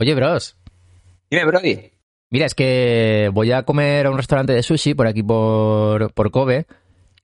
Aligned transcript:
Oye, 0.00 0.14
bros. 0.14 0.56
Dime, 1.30 1.44
Brody. 1.44 1.78
Mira, 2.30 2.46
es 2.46 2.54
que 2.54 3.28
voy 3.32 3.52
a 3.52 3.64
comer 3.64 4.06
a 4.06 4.10
un 4.10 4.16
restaurante 4.16 4.52
de 4.52 4.62
sushi 4.62 4.94
por 4.94 5.06
aquí 5.06 5.22
por, 5.22 6.12
por 6.14 6.30
Kobe, 6.30 6.66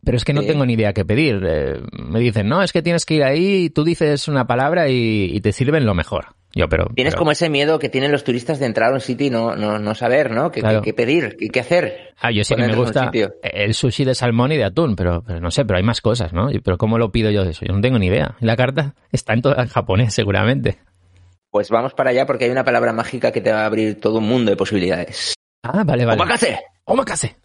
pero 0.05 0.17
es 0.17 0.25
que 0.25 0.33
no 0.35 0.43
Sí. 0.43 0.49
tengo 0.49 0.67
ni 0.67 0.75
idea 0.75 0.93
qué 0.93 1.05
pedir. 1.05 1.43
Eh, 1.49 1.81
me 1.93 2.21
dicen, 2.21 2.49
no, 2.49 2.63
es 2.63 2.73
que 2.73 2.83
tienes 2.83 3.05
que 3.07 3.15
ir 3.15 3.23
ahí, 3.25 3.71
tú 3.71 3.85
dices 3.85 4.29
una 4.29 4.47
palabra 4.47 4.89
y, 4.89 5.31
y 5.33 5.41
te 5.41 5.53
sirven 5.53 5.87
lo 5.87 5.95
mejor. 5.95 6.35
Yo, 6.55 6.69
pero... 6.69 6.87
Tienes 6.95 7.13
pero- 7.15 7.19
como 7.21 7.31
ese 7.33 7.51
miedo 7.51 7.79
que 7.79 7.89
tienen 7.89 8.11
los 8.13 8.25
turistas 8.25 8.59
de 8.59 8.67
entrar 8.67 8.91
a 8.91 8.95
un 8.95 9.01
sitio 9.01 9.27
y 9.27 9.31
no, 9.31 9.55
no, 9.57 9.79
no 9.79 9.95
saber, 9.95 10.31
¿no? 10.31 10.51
¿Qué, 10.51 10.61
Claro. 10.61 10.81
qué- 10.81 10.87
qué 10.91 10.95
pedir? 10.95 11.37
¿Qué, 11.39 11.49
qué 11.51 11.61
hacer? 11.61 12.15
Ah, 12.19 12.31
yo 12.31 12.45
sé 12.45 12.57
que 12.57 12.63
me 12.67 12.75
gusta 12.75 13.11
el 13.43 13.75
sushi 13.75 14.05
de 14.05 14.15
salmón 14.15 14.53
y 14.53 14.57
de 14.57 14.65
atún, 14.65 14.97
pero, 14.97 15.23
pero 15.27 15.39
no 15.41 15.51
sé, 15.51 15.65
pero 15.65 15.77
hay 15.77 15.83
más 15.85 16.01
cosas, 16.01 16.33
¿no? 16.33 16.49
Pero 16.65 16.79
¿cómo 16.79 16.99
lo 16.99 17.13
pido 17.13 17.31
yo 17.31 17.45
de 17.45 17.51
eso? 17.51 17.65
Yo 17.67 17.75
no 17.75 17.81
tengo 17.81 17.99
ni 17.99 18.07
idea. 18.07 18.37
La 18.41 18.57
carta 18.57 18.95
está 19.13 19.35
en, 19.35 19.43
todo, 19.43 19.59
en 19.59 19.69
japonés, 19.69 20.15
seguramente. 20.15 20.79
Pues 21.57 21.71
vamos 21.71 21.95
para 21.95 22.11
allá 22.11 22.27
porque 22.27 22.45
hay 22.45 22.51
una 22.51 22.65
palabra 22.65 22.93
mágica 22.93 23.33
que 23.33 23.41
te 23.41 23.51
va 23.51 23.63
a 23.63 23.65
abrir 23.65 23.99
todo 23.99 24.19
un 24.19 24.29
mundo 24.29 24.51
de 24.51 24.59
posibilidades. 24.59 25.33
Ah, 25.63 25.85
vale, 25.87 26.05
vale. 26.05 26.21
¡Omakase! 26.21 26.61
¡Omakase! 26.85 27.39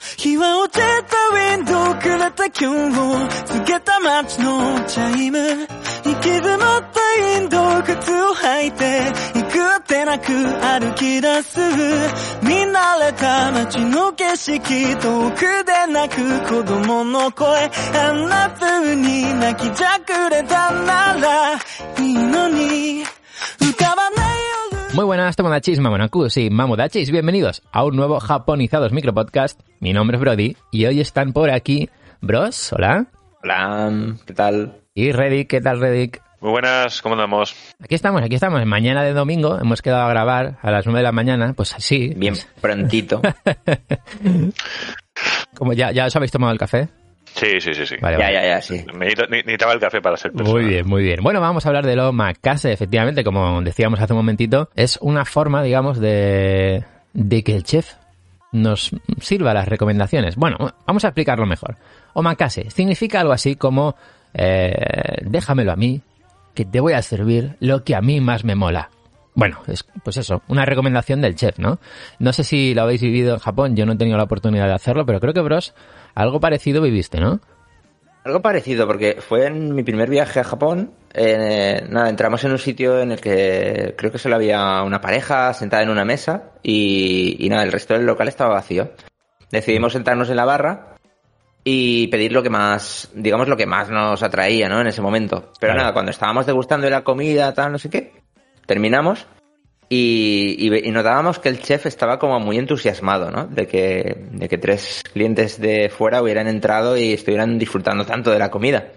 Muy 24.94 25.06
buenas, 25.06 25.38
Tomodachis, 25.38 25.80
Mamonakus 25.80 26.36
y 26.36 26.50
Mamodachis. 26.50 27.12
Bienvenidos 27.12 27.64
a 27.72 27.86
un 27.86 27.96
nuevo 27.96 28.20
Japonizados 28.20 28.92
Micropodcast. 28.92 29.62
Mi 29.80 29.94
nombre 29.94 30.18
es 30.18 30.22
Brody 30.22 30.58
y 30.70 30.86
hoy 30.86 31.00
están 31.00 31.32
por 31.32 31.50
aquí 31.50 31.90
Bros, 32.20 32.74
hola. 32.74 33.06
Hola, 33.42 34.16
¿qué 34.26 34.34
tal? 34.34 34.82
Y 34.94 35.14
Reddick, 35.14 35.50
¿qué 35.50 35.62
tal 35.62 35.80
Reddick? 35.80 36.22
Muy 36.42 36.52
buenas, 36.52 37.02
¿cómo 37.02 37.16
andamos? 37.16 37.56
Aquí 37.82 37.96
estamos, 37.96 38.22
aquí 38.22 38.36
estamos. 38.36 38.66
Mañana 38.66 39.04
de 39.04 39.14
domingo 39.14 39.58
hemos 39.60 39.82
quedado 39.82 40.04
a 40.04 40.10
grabar 40.10 40.58
a 40.62 40.72
las 40.72 40.86
9 40.86 41.00
de 41.00 41.04
la 41.04 41.12
mañana. 41.14 41.54
Pues 41.54 41.74
así. 41.74 42.14
Bien 42.18 42.36
prontito. 42.60 43.22
Como 45.56 45.72
ya, 45.74 45.92
ya 45.92 46.08
os 46.08 46.16
habéis 46.16 46.32
tomado 46.32 46.52
el 46.52 46.60
café. 46.60 46.90
Sí, 47.42 47.60
sí, 47.60 47.74
sí, 47.74 47.88
sí. 47.88 47.96
Vale, 48.00 48.20
ya, 48.20 48.26
vale. 48.26 48.34
ya, 48.36 48.48
ya, 48.48 48.62
sí. 48.62 48.86
Necesitaba 49.30 49.74
el 49.74 49.80
café 49.80 50.00
para 50.00 50.16
ser 50.16 50.32
persona. 50.32 50.60
Muy 50.60 50.70
bien, 50.70 50.88
muy 50.88 51.02
bien. 51.02 51.24
Bueno, 51.24 51.42
vamos 51.42 51.66
a 51.66 51.70
hablar 51.70 51.88
de 51.88 51.96
lo 51.96 52.14
macase, 52.14 52.72
efectivamente, 52.72 53.24
como 53.24 53.64
decíamos 53.64 54.00
hace 54.00 54.14
un 54.14 54.18
momentito. 54.18 54.70
Es 54.76 55.00
una 55.02 55.26
forma, 55.26 55.64
digamos, 55.64 56.00
de, 56.00 56.84
de 57.14 57.44
que 57.44 57.56
el 57.56 57.64
chef 57.64 57.94
nos 58.52 58.92
sirva 59.20 59.56
las 59.56 59.68
recomendaciones. 59.68 60.36
Bueno, 60.36 60.58
vamos 60.86 61.04
a 61.04 61.08
explicarlo 61.08 61.48
mejor. 61.48 61.78
Omakase 62.14 62.70
significa 62.70 63.22
algo 63.22 63.34
así 63.34 63.56
como 63.56 63.96
eh, 64.36 64.76
déjamelo 65.22 65.72
a 65.72 65.76
mí, 65.76 66.02
que 66.54 66.66
te 66.66 66.80
voy 66.80 66.94
a 66.94 67.02
servir 67.02 67.56
lo 67.60 67.84
que 67.84 67.96
a 67.96 68.02
mí 68.02 68.22
más 68.22 68.44
me 68.44 68.54
mola. 68.54 68.92
Bueno, 69.34 69.60
es, 69.68 69.86
pues 70.04 70.18
eso, 70.18 70.42
una 70.50 70.66
recomendación 70.66 71.22
del 71.22 71.36
chef, 71.36 71.58
¿no? 71.58 71.80
No 72.20 72.34
sé 72.34 72.44
si 72.44 72.74
lo 72.74 72.82
habéis 72.84 73.02
vivido 73.02 73.34
en 73.34 73.40
Japón, 73.40 73.76
yo 73.76 73.86
no 73.86 73.94
he 73.94 73.98
tenido 73.98 74.18
la 74.18 74.24
oportunidad 74.24 74.68
de 74.68 74.74
hacerlo, 74.74 75.06
pero 75.06 75.20
creo 75.20 75.34
que, 75.34 75.42
bros, 75.42 75.74
algo 76.16 76.40
parecido 76.40 76.82
viviste, 76.82 77.20
¿no? 77.20 77.40
Algo 78.24 78.42
parecido, 78.42 78.86
porque 78.86 79.18
fue 79.20 79.48
en 79.48 79.74
mi 79.74 79.82
primer 79.84 80.10
viaje 80.10 80.40
a 80.40 80.44
Japón. 80.44 80.92
eh, 81.14 81.84
nada, 81.90 82.10
entramos 82.10 82.44
en 82.44 82.52
un 82.52 82.60
sitio 82.60 83.02
en 83.02 83.14
el 83.14 83.20
que 83.20 83.96
creo 83.98 84.12
que 84.12 84.20
solo 84.20 84.36
había 84.36 84.84
una 84.84 85.02
pareja 85.02 85.54
sentada 85.54 85.82
en 85.82 85.90
una 85.90 86.06
mesa 86.06 86.52
y, 86.62 87.36
y 87.40 87.50
nada, 87.50 87.64
el 87.64 87.72
resto 87.72 87.94
del 87.96 88.06
local 88.06 88.28
estaba 88.28 88.54
vacío. 88.54 88.92
Decidimos 89.50 89.94
sentarnos 89.94 90.30
en 90.30 90.36
la 90.36 90.46
barra 90.46 90.96
y 91.64 92.08
pedir 92.08 92.32
lo 92.32 92.44
que 92.44 92.50
más, 92.52 93.10
digamos, 93.16 93.48
lo 93.48 93.58
que 93.58 93.66
más 93.66 93.90
nos 93.90 94.22
atraía, 94.24 94.70
¿no? 94.70 94.82
En 94.82 94.88
ese 94.88 95.02
momento. 95.02 95.52
Pero 95.60 95.74
Claro. 95.74 95.80
nada, 95.80 95.94
cuando 95.94 96.12
estábamos 96.12 96.46
degustando 96.46 96.90
la 96.90 97.04
comida, 97.04 97.54
tal, 97.54 97.72
no 97.72 97.80
sé 97.80 97.90
qué, 97.90 98.21
terminamos 98.72 99.28
y, 99.90 100.56
y 100.58 100.88
y 100.88 100.92
notábamos 100.92 101.40
que 101.40 101.50
el 101.50 101.60
chef 101.62 101.86
estaba 101.86 102.18
como 102.18 102.40
muy 102.40 102.58
entusiasmado, 102.58 103.30
¿no? 103.30 103.48
De 103.48 103.68
que, 103.68 104.26
de 104.32 104.48
que 104.48 104.58
tres 104.58 105.04
clientes 105.14 105.60
de 105.60 105.90
fuera 105.90 106.22
hubieran 106.22 106.48
entrado 106.48 106.98
y 106.98 107.12
estuvieran 107.12 107.60
disfrutando 107.60 108.06
tanto 108.06 108.32
de 108.32 108.40
la 108.40 108.50
comida. 108.50 108.88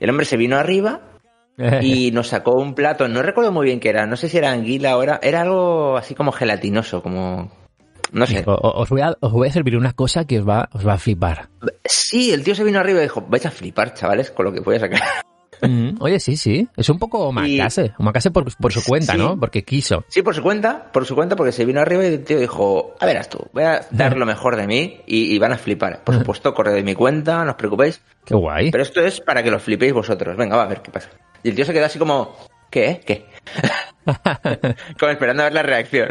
El 0.00 0.10
hombre 0.10 0.24
se 0.24 0.38
vino 0.38 0.56
arriba 0.56 1.02
y 1.82 2.10
nos 2.12 2.28
sacó 2.28 2.52
un 2.54 2.74
plato, 2.74 3.08
no 3.08 3.20
recuerdo 3.22 3.52
muy 3.52 3.66
bien 3.66 3.78
qué 3.80 3.90
era, 3.90 4.06
no 4.06 4.16
sé 4.16 4.30
si 4.30 4.38
era 4.38 4.50
anguila 4.52 4.96
o 4.96 5.02
era, 5.02 5.20
era 5.22 5.42
algo 5.42 5.96
así 5.98 6.14
como 6.14 6.32
gelatinoso, 6.32 7.02
como... 7.02 7.50
No 8.12 8.26
sé. 8.26 8.42
O- 8.46 8.80
Os 8.82 8.88
voy, 8.90 9.00
a, 9.02 9.14
os 9.20 9.32
voy 9.32 9.48
a 9.48 9.52
servir 9.52 9.76
una 9.76 9.92
cosa 9.94 10.26
que 10.26 10.38
os 10.38 10.46
va, 10.48 10.68
os 10.72 10.86
va 10.86 10.94
a 10.94 10.98
flipar. 10.98 11.48
Sí, 11.84 12.30
el 12.32 12.42
tío 12.44 12.54
se 12.54 12.64
vino 12.64 12.78
arriba 12.78 13.00
y 13.00 13.04
dijo, 13.04 13.22
vais 13.28 13.44
a 13.46 13.50
flipar, 13.50 13.94
chavales, 13.94 14.30
con 14.30 14.44
lo 14.46 14.52
que 14.52 14.60
voy 14.60 14.76
a 14.76 14.80
sacar. 14.80 15.00
Mm, 15.62 15.96
Oye, 16.00 16.18
sí, 16.20 16.36
sí. 16.36 16.68
Es 16.76 16.88
un 16.88 16.98
poco 16.98 17.20
omakase. 17.28 17.92
Omakase 17.98 18.30
por, 18.30 18.44
por 18.56 18.72
su 18.72 18.82
cuenta, 18.84 19.12
Sí. 19.12 19.18
¿no? 19.18 19.38
Porque 19.38 19.62
quiso. 19.64 20.04
Sí, 20.08 20.22
por 20.22 20.34
su 20.34 20.42
cuenta, 20.42 20.90
por 20.92 21.06
su 21.06 21.14
cuenta, 21.14 21.36
porque 21.36 21.52
se 21.52 21.64
vino 21.64 21.80
arriba 21.80 22.02
y 22.04 22.08
el 22.08 22.24
tío 22.24 22.38
dijo, 22.40 22.94
a 23.00 23.06
verás 23.06 23.28
tú, 23.28 23.38
voy 23.52 23.62
a 23.64 23.86
dar 23.90 24.16
lo 24.16 24.26
mejor 24.26 24.56
de 24.56 24.66
mí 24.66 25.00
y, 25.06 25.34
y 25.34 25.38
van 25.38 25.52
a 25.52 25.58
flipar. 25.58 26.02
Por 26.04 26.16
supuesto, 26.16 26.52
corre 26.52 26.72
de 26.72 26.82
mi 26.82 26.94
cuenta, 26.94 27.44
no 27.44 27.50
os 27.52 27.56
preocupéis. 27.56 28.00
Qué 28.24 28.34
guay. 28.34 28.70
Pero 28.70 28.82
esto 28.82 29.00
es 29.00 29.20
para 29.20 29.42
que 29.42 29.50
lo 29.50 29.58
flipéis 29.60 29.92
vosotros. 29.92 30.36
Venga, 30.36 30.56
va 30.56 30.64
a 30.64 30.68
ver 30.68 30.82
qué 30.82 30.90
pasa. 30.90 31.10
Y 31.42 31.50
el 31.50 31.54
tío 31.54 31.64
se 31.64 31.72
quedó 31.72 31.86
así 31.86 31.98
como, 31.98 32.36
¿qué? 32.70 33.00
¿Qué? 33.06 33.26
como 34.98 35.12
esperando 35.12 35.42
a 35.42 35.46
ver 35.46 35.54
la 35.54 35.62
reacción. 35.62 36.08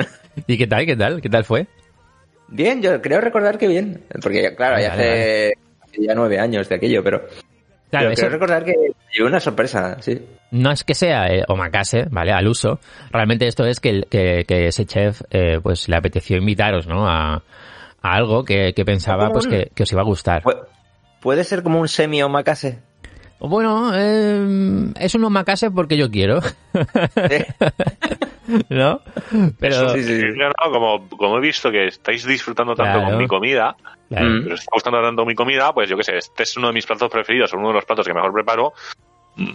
¿Y 0.47 0.57
qué 0.57 0.67
tal? 0.67 0.85
¿Qué 0.85 0.95
tal? 0.95 1.21
¿Qué 1.21 1.29
tal 1.29 1.43
fue? 1.43 1.67
Bien, 2.47 2.81
yo 2.81 3.01
creo 3.01 3.21
recordar 3.21 3.57
que 3.57 3.67
bien. 3.67 4.03
Porque, 4.21 4.53
claro, 4.55 4.73
Vale, 4.75 4.83
ya 4.85 4.93
hace, 4.93 5.53
hace 5.81 6.01
ya 6.05 6.13
nueve 6.15 6.39
años 6.39 6.67
de 6.67 6.75
aquello, 6.75 7.03
pero, 7.03 7.25
Claro, 7.91 8.09
pero 8.09 8.13
eso 8.13 8.29
recordar 8.29 8.63
que 8.65 8.73
llevó 9.13 9.27
una 9.27 9.39
sorpresa, 9.39 9.97
sí. 10.01 10.19
no 10.51 10.71
es 10.71 10.83
que 10.83 10.95
sea 10.95 11.27
eh, 11.27 11.43
omakase, 11.47 12.05
¿vale? 12.09 12.31
Al 12.31 12.47
uso. 12.47 12.79
Realmente 13.11 13.45
esto 13.47 13.65
es 13.65 13.79
que, 13.79 14.03
que, 14.09 14.45
que 14.47 14.67
ese 14.67 14.85
chef, 14.85 15.21
eh, 15.29 15.59
pues 15.61 15.87
le 15.89 15.97
apeteció 15.97 16.37
invitaros, 16.37 16.87
¿no? 16.87 17.05
A, 17.07 17.33
a 17.35 17.43
algo 18.01 18.43
que, 18.45 18.73
que 18.73 18.85
pensaba, 18.85 19.29
pues 19.31 19.45
que, 19.45 19.71
que 19.75 19.83
os 19.83 19.91
iba 19.91 20.01
a 20.01 20.05
gustar. 20.05 20.41
Pu- 20.43 20.57
Puede 21.19 21.43
ser 21.43 21.61
como 21.63 21.79
un 21.79 21.87
semi-omakase. 21.87 22.79
Bueno, 23.39 23.91
eh, 23.95 24.91
es 24.99 25.13
un 25.15 25.23
omakase 25.25 25.69
porque 25.71 25.97
yo 25.97 26.09
quiero. 26.09 26.39
¿No? 28.69 29.01
Pero... 29.59 29.89
Sí, 29.93 30.03
sí, 30.03 30.21
como, 30.71 31.07
como 31.09 31.37
he 31.37 31.41
visto 31.41 31.71
que 31.71 31.87
estáis 31.87 32.25
disfrutando 32.25 32.75
tanto 32.75 32.93
Claro. 32.99 33.09
con 33.09 33.17
mi 33.17 33.27
comida, 33.27 33.75
Claro. 34.09 34.25
Mm. 34.29 34.47
os 34.47 34.59
está 34.59 34.71
gustando 34.73 35.01
tanto 35.01 35.25
mi 35.25 35.35
comida, 35.35 35.73
pues 35.73 35.89
yo 35.89 35.97
qué 35.97 36.03
sé, 36.03 36.17
este 36.17 36.43
es 36.43 36.57
uno 36.57 36.67
de 36.67 36.73
mis 36.73 36.85
platos 36.85 37.09
preferidos, 37.09 37.53
o 37.53 37.57
uno 37.57 37.69
de 37.69 37.73
los 37.75 37.85
platos 37.85 38.05
que 38.05 38.13
mejor 38.13 38.33
preparo, 38.33 38.73
mm, 39.37 39.51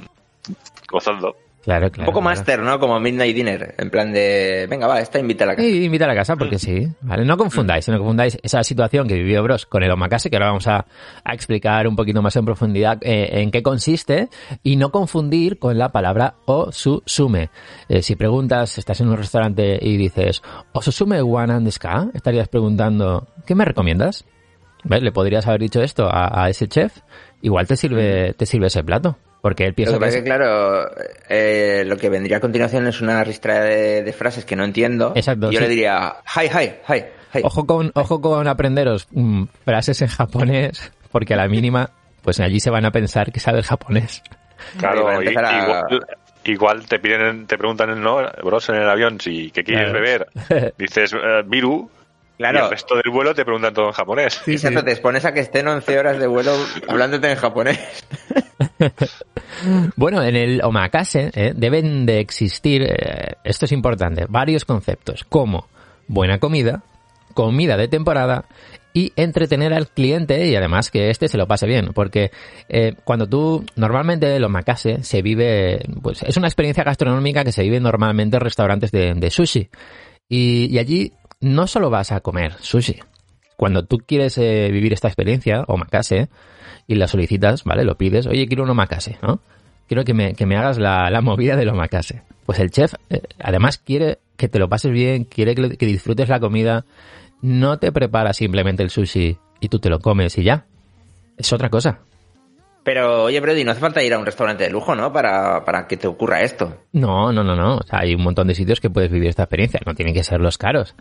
Claro, 1.67 1.87
Un 1.87 1.91
poco 1.91 2.05
claro. 2.05 2.21
máster, 2.21 2.61
¿no? 2.61 2.79
Como 2.79 3.01
Midnight 3.01 3.35
Dinner. 3.35 3.75
En 3.77 3.91
plan 3.91 4.13
de, 4.13 4.69
venga, 4.71 4.87
va, 4.87 5.01
esta 5.01 5.19
invita 5.19 5.43
a 5.43 5.49
la 5.49 5.57
casa. 5.57 5.67
Sí, 5.67 5.83
invita 5.83 6.05
a 6.05 6.09
la 6.09 6.15
casa 6.15 6.37
porque 6.37 6.61
sí. 6.61 6.87
¿vale? 7.01 7.25
No 7.25 7.37
confundáis, 7.37 7.89
no 7.89 7.99
confundáis 7.99 8.39
esa 8.45 8.63
situación 8.63 9.09
que 9.09 9.15
vivió 9.15 9.43
Bros 9.43 9.67
con 9.67 9.83
el 9.83 9.91
omakase, 9.91 10.31
que 10.31 10.37
ahora 10.37 10.47
vamos 10.47 10.69
a, 10.69 10.87
a 11.25 11.35
explicar 11.35 11.89
un 11.89 11.97
poquito 11.97 12.23
más 12.23 12.37
en 12.37 12.45
profundidad 12.45 12.99
eh, 13.03 13.41
en 13.43 13.51
qué 13.51 13.65
consiste, 13.65 14.29
y 14.63 14.77
no 14.77 14.93
confundir 14.93 15.59
con 15.59 15.77
la 15.77 15.91
palabra 15.91 16.37
osusume. 16.45 17.51
Eh, 17.89 18.01
si 18.01 18.15
preguntas, 18.15 18.79
estás 18.79 19.01
en 19.01 19.09
un 19.09 19.17
restaurante 19.17 19.77
y 19.83 19.97
dices 19.97 20.45
osusume 20.73 21.21
wanan 21.21 21.65
desu 21.65 21.81
ka, 21.81 22.07
estarías 22.15 22.47
preguntando, 22.47 23.27
¿qué 23.45 23.57
me 23.57 23.65
recomiendas? 23.65 24.25
¿Ves? 24.85 25.03
Le 25.03 25.11
podrías 25.11 25.49
haber 25.49 25.63
dicho 25.63 25.83
esto 25.83 26.07
a, 26.09 26.45
a 26.45 26.49
ese 26.49 26.69
chef, 26.69 26.99
igual 27.43 27.67
te 27.67 27.77
sirve, 27.77 28.35
te 28.35 28.47
sirve 28.47 28.69
ese 28.69 28.85
plato. 28.85 29.19
Porque 29.47 29.63
él 29.63 29.71
Lo 29.71 29.75
piensa 29.77 29.93
que 29.93 29.99
que 30.01 30.05
pasa 30.07 30.17
es 30.19 30.23
que, 30.25 30.29
claro, 30.29 30.91
eh, 31.29 31.85
lo 31.87 31.97
que 31.97 32.09
vendría 32.09 32.39
a 32.39 32.41
continuación 32.41 32.85
es 32.89 33.01
una 33.01 33.23
ristra 33.23 33.61
de, 33.63 34.03
de 34.03 34.13
frases 34.13 34.45
que 34.45 34.57
no 34.57 34.65
entiendo. 34.65 35.13
Exacto, 35.15 35.51
Y 35.53 35.55
yo 35.55 35.59
sí. 35.61 35.65
le 35.65 35.69
diría, 35.71 36.17
hi, 36.35 36.47
hi, 36.47 36.73
hi, 36.93 37.05
hi. 37.33 37.41
Ojo 37.45 37.65
con, 37.65 37.93
ojo 37.95 38.21
con 38.21 38.49
aprenderos 38.49 39.07
mm, 39.13 39.45
frases 39.65 40.03
en 40.03 40.09
japonés, 40.09 40.91
porque 41.13 41.35
a 41.35 41.37
la 41.37 41.47
mínima, 41.47 41.91
pues 42.23 42.41
allí 42.41 42.59
se 42.59 42.71
van 42.71 42.85
a 42.87 42.91
pensar 42.91 43.31
que 43.31 43.39
sabes 43.39 43.67
japonés. 43.69 44.21
Claro, 44.79 45.23
y- 45.23 45.29
a- 45.29 45.63
igual, 45.63 46.07
igual 46.45 46.87
te 46.87 46.99
piden, 46.99 47.47
te 47.47 47.57
preguntan 47.57 48.03
¿no? 48.03 48.17
bros 48.43 48.69
en 48.71 48.75
el 48.77 48.89
avión 48.91 49.21
si 49.21 49.53
qué 49.53 49.63
quieres 49.63 49.91
Claro. 49.93 50.01
beber. 50.49 50.75
Dices 50.79 51.13
eh, 51.13 51.45
Miru, 51.47 51.89
y 52.39 52.43
Claro. 52.43 52.65
el 52.65 52.71
resto 52.71 52.95
del 52.97 53.11
vuelo 53.13 53.35
te 53.35 53.45
preguntan 53.45 53.73
todo 53.73 53.87
en 53.87 53.93
japonés. 53.93 54.43
Exacto, 54.47 54.85
te 54.85 54.91
expones 54.93 55.25
a 55.25 55.33
que 55.33 55.41
estén 55.41 55.67
11 55.67 55.99
horas 55.99 56.19
de 56.19 56.27
vuelo 56.27 56.53
hablándote 56.89 57.31
en 57.31 57.37
japonés. 57.37 57.79
Bueno, 59.97 60.23
en 60.23 60.37
el 60.37 60.61
omakase 60.63 61.31
eh, 61.35 61.53
deben 61.57 62.05
de 62.05 62.21
existir, 62.21 62.83
eh, 62.83 63.37
esto 63.45 63.65
es 63.65 63.73
importante, 63.73 64.27
varios 64.29 64.65
conceptos, 64.65 65.25
como 65.29 65.67
buena 66.09 66.39
comida, 66.39 66.83
comida 67.33 67.77
de 67.77 67.89
temporada 67.89 68.45
y 68.93 69.13
entretener 69.17 69.73
al 69.73 69.89
cliente 69.89 70.47
y 70.47 70.57
además 70.57 70.91
que 70.91 71.11
este 71.11 71.29
se 71.29 71.39
lo 71.39 71.47
pase 71.47 71.67
bien. 71.67 71.91
Porque 71.95 72.31
eh, 72.69 72.95
cuando 73.05 73.27
tú, 73.27 73.65
normalmente 73.77 74.37
el 74.37 74.45
omakase 74.45 75.03
se 75.03 75.23
vive, 75.23 75.81
pues 76.03 76.23
es 76.23 76.37
una 76.37 76.49
experiencia 76.49 76.85
gastronómica 76.85 77.45
que 77.45 77.53
se 77.53 77.63
vive 77.63 77.81
normalmente 77.81 78.37
en 78.37 78.41
restaurantes 78.43 78.91
de, 78.91 79.15
de 79.15 79.31
sushi. 79.31 79.69
Y, 80.29 80.75
y 80.75 80.79
allí 80.79 81.13
no 81.41 81.67
solo 81.67 81.91
vas 81.91 82.13
a 82.13 82.21
comer 82.21 82.55
sushi. 82.61 82.97
Cuando 83.57 83.85
tú 83.85 83.99
quieres 83.99 84.37
eh, 84.39 84.69
vivir 84.71 84.93
esta 84.93 85.09
experiencia, 85.09 85.65
omakase, 85.67 86.29
y 86.87 86.95
la 86.95 87.09
solicitas, 87.09 87.65
¿vale? 87.65 87.85
Lo 87.85 87.97
pides, 87.97 88.27
oye, 88.27 88.47
quiero 88.47 88.63
un 88.65 88.71
omakase, 88.71 89.19
¿no? 89.23 89.41
Quiero 89.89 90.05
que 90.05 90.15
me, 90.15 90.35
que 90.35 90.47
me 90.47 90.57
hagas 90.57 90.79
la, 90.79 91.11
la 91.11 91.21
movida 91.21 91.57
del 91.57 91.69
omakase. 91.69 92.23
Pues 92.45 92.59
el 92.59 92.71
chef, 92.71 92.95
eh, 93.11 93.23
además, 93.41 93.79
quiere 93.79 94.19
que 94.37 94.49
te 94.49 94.59
lo 94.59 94.69
pases 94.69 94.93
bien, 94.93 95.25
quiere 95.25 95.55
que 95.55 95.87
disfrutes 95.87 96.29
la 96.29 96.41
comida, 96.41 96.85
no 97.41 97.79
te 97.79 97.93
prepara 97.93 98.33
simplemente 98.33 98.83
el 98.83 98.91
sushi 98.91 99.39
y 99.61 99.69
tú 99.69 99.79
te 99.79 99.91
lo 99.91 100.01
comes 100.01 100.37
y 100.39 100.45
ya. 100.45 100.67
Es 101.37 101.53
otra 101.53 101.71
cosa. 101.71 102.01
Pero, 102.85 103.25
oye, 103.25 103.41
Brody, 103.41 103.65
no 103.65 103.73
hace 103.73 103.81
falta 103.81 104.03
ir 104.03 104.15
a 104.15 104.19
un 104.19 104.27
restaurante 104.27 104.65
de 104.65 104.71
lujo, 104.71 104.95
¿no? 104.95 105.13
Para, 105.13 105.65
para 105.65 105.89
que 105.89 105.97
te 105.97 106.07
ocurra 106.07 106.43
esto. 106.43 106.83
No, 106.93 107.33
no, 107.33 107.43
no, 107.43 107.57
no. 107.57 107.79
O 107.79 107.83
sea, 107.83 108.01
hay 108.03 108.15
un 108.15 108.23
montón 108.23 108.47
de 108.47 108.55
sitios 108.55 108.81
que 108.81 108.91
puedes 108.91 109.11
vivir 109.11 109.29
esta 109.29 109.43
experiencia. 109.43 109.81
No 109.85 109.95
tienen 109.95 110.15
que 110.15 110.23
ser 110.23 110.41
los 110.41 110.57
caros. 110.57 110.95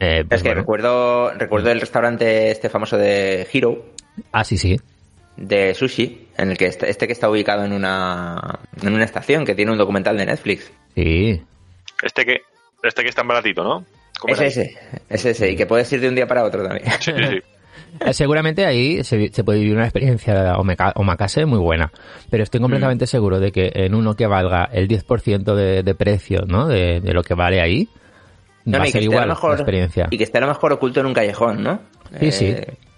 Eh, 0.00 0.24
pues 0.28 0.38
es 0.40 0.42
que 0.42 0.48
bueno. 0.50 0.60
recuerdo, 0.62 1.30
recuerdo 1.34 1.70
el 1.70 1.80
restaurante 1.80 2.50
este 2.50 2.68
famoso 2.68 2.96
de 2.98 3.46
Hero, 3.52 3.84
Ah, 4.32 4.44
sí, 4.44 4.56
sí. 4.58 4.78
de 5.36 5.74
sushi, 5.74 6.28
en 6.36 6.50
el 6.50 6.58
que 6.58 6.66
este, 6.66 6.88
este 6.90 7.06
que 7.06 7.12
está 7.12 7.28
ubicado 7.30 7.64
en 7.64 7.72
una, 7.72 8.58
en 8.82 8.92
una 8.92 9.04
estación 9.04 9.44
que 9.44 9.54
tiene 9.54 9.72
un 9.72 9.78
documental 9.78 10.16
de 10.16 10.26
Netflix. 10.26 10.70
Sí. 10.94 11.40
Este 12.02 12.24
que, 12.24 12.42
este 12.82 13.02
que 13.02 13.08
es 13.08 13.14
tan 13.14 13.26
baratito, 13.28 13.62
¿no? 13.64 13.84
¿Cómo 14.20 14.34
Es 14.34 14.40
ese, 14.40 14.76
es 15.08 15.24
ese, 15.24 15.50
y 15.50 15.56
que 15.56 15.66
puedes 15.66 15.92
ir 15.92 16.00
de 16.00 16.08
un 16.08 16.14
día 16.14 16.26
para 16.26 16.44
otro 16.44 16.62
también. 16.62 16.86
Sí, 17.00 17.12
sí, 17.16 17.24
sí. 17.30 17.38
Eh, 18.00 18.12
Seguramente 18.12 18.66
ahí 18.66 19.04
se, 19.04 19.30
puede 19.44 19.60
vivir 19.60 19.76
una 19.76 19.84
experiencia 19.84 20.56
omakase 20.96 21.46
muy 21.46 21.60
buena, 21.60 21.92
pero 22.28 22.42
estoy 22.42 22.60
completamente 22.60 23.06
seguro 23.06 23.38
de 23.38 23.52
que 23.52 23.70
en 23.72 23.94
uno 23.94 24.16
que 24.16 24.26
valga 24.26 24.64
el 24.72 24.88
10% 24.88 25.54
de, 25.54 25.84
de 25.84 25.94
precio, 25.94 26.40
¿no? 26.44 26.66
De, 26.66 27.00
de 27.00 27.12
lo 27.12 27.22
que 27.22 27.34
vale 27.34 27.60
ahí, 27.60 27.88
No, 28.64 28.78
va 28.78 28.84
a 28.84 28.86
y 28.88 28.88
que 28.88 28.92
ser 28.92 29.02
esté 29.02 29.10
a 29.10 29.12
igual 29.12 29.28
lo 29.28 29.34
mejor, 29.34 29.50
la 29.50 29.56
experiencia. 29.56 30.06
Y 30.10 30.18
que 30.18 30.24
esté 30.24 30.38
a 30.38 30.40
lo 30.42 30.46
mejor 30.48 30.72
oculto 30.72 31.00
en 31.00 31.06
un 31.06 31.14
callejón, 31.14 31.62
¿no? 31.62 31.80
Sí, 32.20 32.32
sí. 32.32 32.56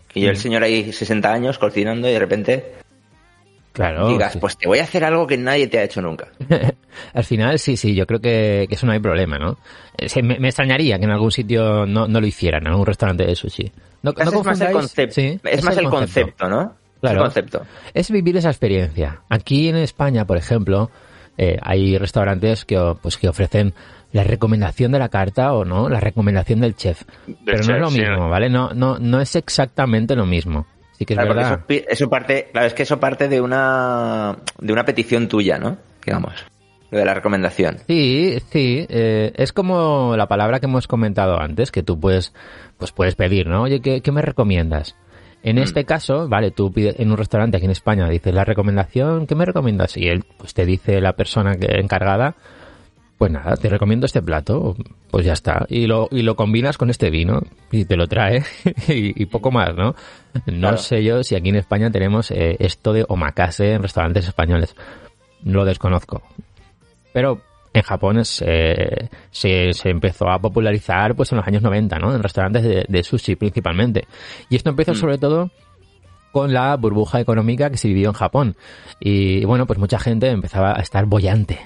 Que 0.08 0.20
yo 0.20 0.30
el 0.30 0.36
señor 0.36 0.62
ahí 0.62 0.92
60 0.92 1.32
años 1.32 1.58
cocinando 1.58 2.08
y 2.08 2.12
de 2.12 2.18
repente 2.18 2.72
Claro. 3.72 4.08
digas, 4.08 4.32
sí. 4.32 4.38
pues 4.38 4.56
te 4.56 4.66
voy 4.66 4.78
a 4.78 4.84
hacer 4.84 5.04
algo 5.04 5.26
que 5.26 5.36
nadie 5.36 5.66
te 5.66 5.78
ha 5.78 5.82
hecho 5.82 6.00
nunca. 6.00 6.28
Al 7.12 7.24
final, 7.24 7.58
sí, 7.58 7.76
sí, 7.76 7.94
yo 7.94 8.06
creo 8.06 8.20
que, 8.20 8.64
que 8.68 8.74
eso 8.74 8.86
no 8.86 8.92
hay 8.92 9.00
problema, 9.00 9.36
¿no? 9.38 9.58
Eh, 9.98 10.08
se- 10.08 10.22
me, 10.22 10.38
me 10.38 10.48
extrañaría 10.48 10.98
que 10.98 11.04
en 11.04 11.10
algún 11.10 11.30
sitio 11.30 11.84
no, 11.84 12.08
no 12.08 12.20
lo 12.20 12.26
hicieran, 12.26 12.62
en 12.62 12.68
algún 12.68 12.86
restaurante 12.86 13.26
de 13.26 13.34
sushi. 13.36 13.70
No, 14.02 14.12
no 14.12 14.22
es 14.40 14.44
más 14.46 14.60
el 14.62 14.72
concepto. 14.72 15.14
sí, 15.14 15.38
es 15.44 15.62
más 15.62 15.76
el 15.76 15.90
concepto, 15.90 16.48
¿no? 16.48 16.74
Claro. 17.02 17.20
Concepto. 17.22 17.66
es 17.92 18.10
vivir 18.10 18.38
esa 18.38 18.48
experiencia. 18.48 19.20
Aquí 19.28 19.68
en 19.68 19.76
España, 19.76 20.24
por 20.24 20.38
ejemplo, 20.38 20.90
eh, 21.36 21.58
hay 21.60 21.98
restaurantes 21.98 22.64
que, 22.64 22.94
pues, 23.02 23.18
que 23.18 23.28
ofrecen 23.28 23.74
la 24.16 24.24
recomendación 24.24 24.92
de 24.92 24.98
la 24.98 25.10
carta 25.10 25.52
o 25.52 25.64
no, 25.64 25.88
la 25.88 26.00
recomendación 26.00 26.60
del 26.60 26.74
chef. 26.74 27.02
Pero 27.44 27.62
no 27.62 27.74
es 27.74 27.80
lo 27.80 27.90
sí. 27.90 28.00
mismo, 28.00 28.30
¿vale? 28.30 28.48
No, 28.48 28.70
no, 28.70 28.98
no 28.98 29.20
es 29.20 29.36
exactamente 29.36 30.16
lo 30.16 30.24
mismo. 30.24 30.66
Sí 30.92 31.04
que 31.04 31.12
es 31.12 31.18
Claro, 31.18 31.34
verdad. 31.34 31.60
eso, 31.68 32.08
parte, 32.08 32.48
claro, 32.50 32.66
es 32.66 32.72
que 32.72 32.84
eso 32.84 32.98
parte 32.98 33.28
de 33.28 33.42
una 33.42 34.38
de 34.58 34.72
una 34.72 34.84
petición 34.84 35.28
tuya, 35.28 35.58
¿no? 35.58 35.76
Digamos. 36.04 36.32
Lo 36.90 36.98
de 36.98 37.04
la 37.04 37.12
recomendación. 37.12 37.78
Sí, 37.86 38.38
sí, 38.50 38.86
eh, 38.88 39.32
es 39.34 39.52
como 39.52 40.16
la 40.16 40.26
palabra 40.28 40.60
que 40.60 40.66
hemos 40.66 40.86
comentado 40.86 41.38
antes, 41.38 41.70
que 41.70 41.82
tú 41.82 42.00
puedes, 42.00 42.32
pues 42.78 42.92
puedes 42.92 43.16
pedir, 43.16 43.48
¿no? 43.48 43.62
Oye, 43.62 43.80
¿qué, 43.80 44.00
qué 44.00 44.12
me 44.12 44.22
recomiendas? 44.22 44.96
En 45.42 45.58
este 45.58 45.84
caso, 45.84 46.28
vale, 46.28 46.50
tú 46.50 46.72
pides 46.72 46.98
en 46.98 47.10
un 47.10 47.18
restaurante 47.18 47.58
aquí 47.58 47.66
en 47.66 47.72
España, 47.72 48.08
dices 48.08 48.34
la 48.34 48.44
recomendación, 48.44 49.26
¿qué 49.26 49.34
me 49.34 49.44
recomiendas? 49.44 49.96
Y 49.96 50.08
él, 50.08 50.24
pues 50.38 50.54
te 50.54 50.64
dice 50.64 51.00
la 51.00 51.12
persona 51.12 51.56
que 51.56 51.66
encargada, 51.78 52.34
pues 53.18 53.32
nada, 53.32 53.56
te 53.56 53.68
recomiendo 53.70 54.04
este 54.06 54.20
plato, 54.22 54.76
pues 55.10 55.24
ya 55.24 55.32
está. 55.32 55.64
Y 55.68 55.86
lo, 55.86 56.08
y 56.10 56.22
lo 56.22 56.36
combinas 56.36 56.76
con 56.76 56.90
este 56.90 57.08
vino 57.10 57.40
y 57.72 57.84
te 57.86 57.96
lo 57.96 58.06
trae 58.06 58.42
y, 58.88 59.22
y 59.22 59.26
poco 59.26 59.50
más, 59.50 59.74
¿no? 59.74 59.94
No 60.46 60.58
Claro. 60.58 60.76
sé 60.76 61.02
yo 61.02 61.22
si 61.24 61.34
aquí 61.34 61.48
en 61.48 61.56
España 61.56 61.90
tenemos 61.90 62.30
eh, 62.30 62.56
esto 62.58 62.92
de 62.92 63.04
omakase 63.08 63.72
en 63.72 63.82
restaurantes 63.82 64.26
españoles. 64.28 64.76
Lo 65.44 65.64
desconozco. 65.64 66.22
Pero 67.14 67.40
en 67.72 67.82
Japón 67.82 68.18
es, 68.18 68.42
eh, 68.46 69.08
se, 69.30 69.72
se 69.72 69.88
empezó 69.90 70.28
a 70.28 70.38
popularizar 70.38 71.14
pues 71.14 71.32
en 71.32 71.38
los 71.38 71.46
años 71.46 71.62
90, 71.62 71.98
¿no? 71.98 72.14
En 72.14 72.22
restaurantes 72.22 72.62
de, 72.64 72.84
de 72.88 73.02
sushi 73.02 73.36
principalmente. 73.36 74.06
Y 74.50 74.56
esto 74.56 74.70
empezó 74.70 74.94
sobre 74.94 75.16
todo 75.18 75.50
con 76.32 76.52
la 76.52 76.76
burbuja 76.76 77.18
económica 77.20 77.70
que 77.70 77.78
se 77.78 77.88
vivió 77.88 78.08
en 78.08 78.14
Japón. 78.14 78.56
Y 79.00 79.44
bueno, 79.46 79.66
pues 79.66 79.78
mucha 79.78 79.98
gente 79.98 80.28
empezaba 80.28 80.72
a 80.76 80.82
estar 80.82 81.06
bollante. 81.06 81.58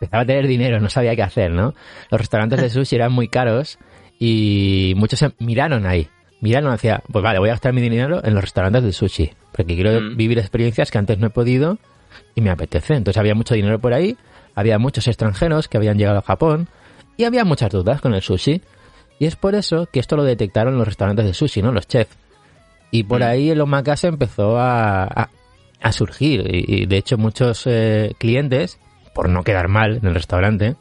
Empezaba 0.00 0.22
a 0.22 0.26
tener 0.26 0.46
dinero, 0.46 0.80
no 0.80 0.90
sabía 0.90 1.16
qué 1.16 1.22
hacer, 1.22 1.50
¿no? 1.50 1.74
Los 2.10 2.20
restaurantes 2.20 2.60
de 2.60 2.70
sushi 2.70 2.96
eran 2.96 3.12
muy 3.12 3.28
caros 3.28 3.78
y 4.18 4.94
muchos 4.96 5.18
se 5.18 5.32
miraron 5.38 5.86
ahí. 5.86 6.08
Miraron 6.40 6.70
hacia, 6.72 7.02
pues 7.10 7.22
vale, 7.22 7.38
voy 7.38 7.48
a 7.48 7.52
gastar 7.52 7.72
mi 7.72 7.80
dinero 7.80 8.20
en 8.24 8.34
los 8.34 8.42
restaurantes 8.42 8.82
de 8.82 8.92
sushi. 8.92 9.32
Porque 9.52 9.74
quiero 9.74 10.00
Mm. 10.00 10.16
vivir 10.16 10.38
experiencias 10.38 10.90
que 10.90 10.98
antes 10.98 11.18
no 11.18 11.28
he 11.28 11.30
podido 11.30 11.78
y 12.34 12.40
me 12.42 12.50
apetece. 12.50 12.94
Entonces 12.94 13.18
había 13.18 13.34
mucho 13.34 13.54
dinero 13.54 13.78
por 13.78 13.94
ahí, 13.94 14.16
había 14.54 14.78
muchos 14.78 15.08
extranjeros 15.08 15.68
que 15.68 15.78
habían 15.78 15.96
llegado 15.98 16.18
a 16.18 16.22
Japón 16.22 16.68
y 17.16 17.24
había 17.24 17.44
muchas 17.44 17.70
dudas 17.70 18.00
con 18.02 18.14
el 18.14 18.20
sushi. 18.22 18.60
Y 19.18 19.24
es 19.24 19.34
por 19.36 19.54
eso 19.54 19.88
que 19.90 19.98
esto 19.98 20.14
lo 20.16 20.24
detectaron 20.24 20.76
los 20.76 20.86
restaurantes 20.86 21.24
de 21.24 21.32
sushi, 21.32 21.62
¿no? 21.62 21.72
Los 21.72 21.88
chefs. 21.88 22.14
Y 22.90 23.04
por 23.04 23.22
ahí 23.22 23.48
el 23.50 23.60
omakase 23.62 24.08
empezó 24.08 24.58
a, 24.58 25.04
a, 25.04 25.30
a 25.80 25.92
surgir. 25.92 26.42
Y, 26.54 26.82
y, 26.82 26.86
de 26.86 26.96
hecho 26.98 27.16
muchos 27.16 27.66
eh, 27.66 28.14
clientes, 28.18 28.78
por 29.16 29.28
no 29.30 29.42
quedar 29.42 29.66
mal 29.68 29.96
en 29.96 30.06
el 30.06 30.14
restaurante, 30.14 30.76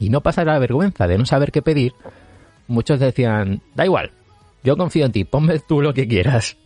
y 0.00 0.10
no 0.10 0.20
pasar 0.20 0.46
la 0.48 0.58
vergüenza 0.58 1.06
de 1.06 1.16
no 1.16 1.24
saber 1.24 1.52
qué 1.52 1.62
pedir, 1.62 1.94
muchos 2.66 2.98
decían, 2.98 3.62
da 3.76 3.84
igual, 3.84 4.10
yo 4.64 4.76
confío 4.76 5.06
en 5.06 5.12
ti, 5.12 5.24
ponme 5.24 5.60
tú 5.60 5.80
lo 5.80 5.94
que 5.94 6.08
quieras. 6.08 6.56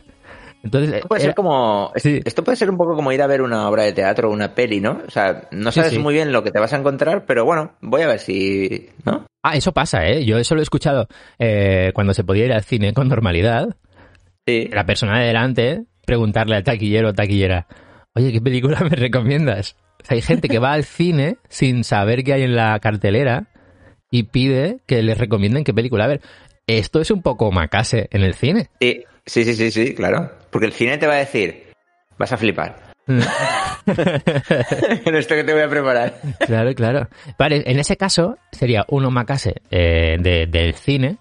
Entonces, 0.62 0.94
Esto 0.94 1.08
puede 1.08 1.22
era- 1.22 1.28
ser 1.28 1.34
como. 1.37 1.93
Sí. 1.96 2.20
Esto 2.25 2.43
puede 2.43 2.56
ser 2.56 2.70
un 2.70 2.76
poco 2.76 2.96
como 2.96 3.12
ir 3.12 3.22
a 3.22 3.26
ver 3.28 3.40
una 3.43 3.69
obra 3.69 3.84
de 3.84 3.93
teatro 3.93 4.31
o 4.31 4.32
una 4.32 4.54
peli, 4.54 4.81
¿no? 4.81 5.00
O 5.06 5.10
sea, 5.10 5.43
no 5.52 5.70
sabes 5.70 5.93
sí. 5.93 5.98
muy 5.98 6.12
bien 6.14 6.32
lo 6.32 6.43
que 6.43 6.50
te 6.50 6.58
vas 6.58 6.72
a 6.72 6.78
encontrar, 6.78 7.25
pero 7.25 7.44
bueno, 7.44 7.72
voy 7.82 8.02
a 8.02 8.08
ver 8.08 8.19
si. 8.19 8.88
¿No? 9.04 9.26
Ah, 9.44 9.54
eso 9.54 9.70
pasa, 9.72 10.04
¿eh? 10.06 10.25
Yo 10.25 10.38
eso 10.38 10.54
lo 10.56 10.60
he 10.60 10.64
escuchado 10.64 11.06
eh, 11.38 11.92
cuando 11.94 12.14
se 12.14 12.25
podía 12.25 12.46
ir 12.46 12.52
al 12.52 12.64
cine 12.64 12.92
con 12.94 13.06
normalidad. 13.08 13.76
La 14.46 14.87
persona 14.87 15.20
de 15.20 15.26
delante 15.26 15.84
preguntarle 16.04 16.56
al 16.56 16.64
taquillero 16.64 17.10
o 17.10 17.12
taquillera, 17.12 17.66
oye, 18.14 18.32
¿qué 18.32 18.40
película 18.40 18.81
me 18.81 18.90
recomiendas? 18.96 19.76
O 20.02 20.06
sea, 20.06 20.14
hay 20.14 20.22
gente 20.22 20.48
que 20.48 20.58
va 20.58 20.72
al 20.72 20.84
cine 20.84 21.37
sin 21.48 21.84
saber 21.84 22.25
qué 22.25 22.34
hay 22.34 22.43
en 22.43 22.56
la 22.56 22.78
cartelera 22.81 23.46
y 24.10 24.25
pide 24.25 24.78
que 24.87 25.02
les 25.02 25.19
recomienden 25.19 25.64
qué 25.64 25.75
película. 25.75 26.04
A 26.04 26.08
ver, 26.08 26.20
esto 26.66 27.00
es 27.00 27.11
un 27.11 27.23
poco 27.23 27.50
macase 27.52 28.09
en 28.12 28.23
el 28.23 28.35
cine. 28.35 28.68
Sí, 28.80 29.04
sí, 29.25 29.44
sí, 29.44 29.54
sí, 29.54 29.70
sí, 29.70 29.94
claro. 29.94 30.30
Porque 30.50 30.66
el 30.66 30.73
cine 30.73 30.99
te 30.99 31.06
va 31.06 31.14
a 31.14 31.18
decir, 31.18 31.64
vas 32.18 32.32
a 32.32 32.37
flipar. 32.37 32.87
en 33.06 33.20
esto 35.14 35.35
que 35.35 35.44
te 35.44 35.52
voy 35.52 35.62
a 35.62 35.68
preparar. 35.68 36.14
Claro, 36.40 36.75
claro. 36.75 37.09
Vale, 37.38 37.62
en 37.66 37.78
ese 37.78 37.97
caso 37.97 38.37
sería 38.52 38.85
un 38.88 39.04
omakase 39.04 39.56
eh, 39.70 40.16
de- 40.20 40.47
del 40.47 40.75
cine 40.75 41.18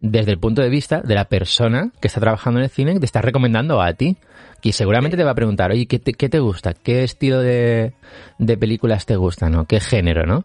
desde 0.00 0.30
el 0.30 0.38
punto 0.38 0.62
de 0.62 0.68
vista 0.68 1.00
de 1.00 1.14
la 1.14 1.24
persona 1.26 1.90
que 2.00 2.08
está 2.08 2.20
trabajando 2.20 2.60
en 2.60 2.64
el 2.64 2.70
cine 2.70 2.94
que 2.94 3.00
te 3.00 3.06
está 3.06 3.20
recomendando 3.20 3.82
a 3.82 3.92
ti. 3.94 4.16
Y 4.62 4.72
seguramente 4.72 5.16
te 5.16 5.24
va 5.24 5.30
a 5.30 5.34
preguntar, 5.36 5.70
oye, 5.70 5.86
¿qué 5.86 5.98
te, 5.98 6.12
qué 6.14 6.28
te 6.28 6.40
gusta? 6.40 6.74
¿Qué 6.74 7.04
estilo 7.04 7.40
de, 7.40 7.92
de 8.38 8.56
películas 8.58 9.06
te 9.06 9.16
gustan? 9.16 9.52
¿no? 9.52 9.66
¿Qué 9.66 9.80
género, 9.80 10.26
no? 10.26 10.44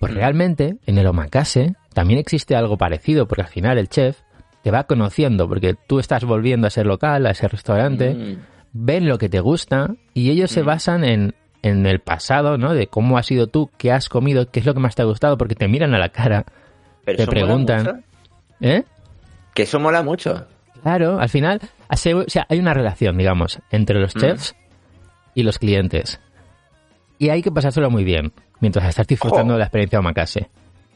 Pues 0.00 0.12
realmente 0.14 0.76
en 0.86 0.98
el 0.98 1.06
omakase 1.06 1.74
también 1.94 2.18
existe 2.18 2.54
algo 2.56 2.76
parecido, 2.76 3.26
porque 3.26 3.42
al 3.42 3.48
final 3.48 3.78
el 3.78 3.88
chef 3.88 4.18
te 4.62 4.70
va 4.70 4.84
conociendo, 4.84 5.48
porque 5.48 5.74
tú 5.86 6.00
estás 6.00 6.24
volviendo 6.24 6.66
a 6.66 6.68
ese 6.68 6.84
local, 6.84 7.24
a 7.26 7.30
ese 7.30 7.46
restaurante, 7.48 8.14
Mm. 8.14 8.36
ven 8.72 9.08
lo 9.08 9.16
que 9.16 9.28
te 9.28 9.40
gusta 9.40 9.94
y 10.12 10.30
ellos 10.30 10.50
se 10.50 10.62
basan 10.62 11.04
en, 11.04 11.34
en 11.62 11.86
el 11.86 12.00
pasado, 12.00 12.58
¿no? 12.58 12.74
De 12.74 12.88
cómo 12.88 13.16
has 13.16 13.26
sido 13.26 13.46
tú, 13.46 13.70
qué 13.78 13.92
has 13.92 14.08
comido, 14.08 14.50
qué 14.50 14.60
es 14.60 14.66
lo 14.66 14.74
que 14.74 14.80
más 14.80 14.96
te 14.96 15.02
ha 15.02 15.06
gustado, 15.06 15.38
porque 15.38 15.54
te 15.54 15.68
miran 15.68 15.94
a 15.94 15.98
la 15.98 16.08
cara, 16.10 16.44
Pero 17.04 17.16
te 17.18 17.26
preguntan. 17.28 18.04
¿eh? 18.60 18.82
Que 19.54 19.62
eso 19.62 19.78
mola 19.80 20.02
mucho. 20.02 20.46
Claro, 20.82 21.18
al 21.18 21.28
final 21.28 21.60
o 21.90 21.96
sea, 22.28 22.46
hay 22.48 22.58
una 22.58 22.74
relación, 22.74 23.16
digamos, 23.16 23.60
entre 23.70 23.98
los 24.00 24.14
Mm. 24.16 24.20
chefs 24.20 24.56
y 25.34 25.42
los 25.42 25.58
clientes. 25.58 26.20
Y 27.18 27.28
hay 27.30 27.42
que 27.42 27.50
pasárselo 27.50 27.90
muy 27.90 28.04
bien, 28.04 28.32
mientras 28.60 28.88
estás 28.88 29.06
disfrutando 29.06 29.52
Ojo. 29.52 29.52
de 29.54 29.58
la 29.60 29.64
experiencia 29.64 29.98
omakase. 29.98 30.48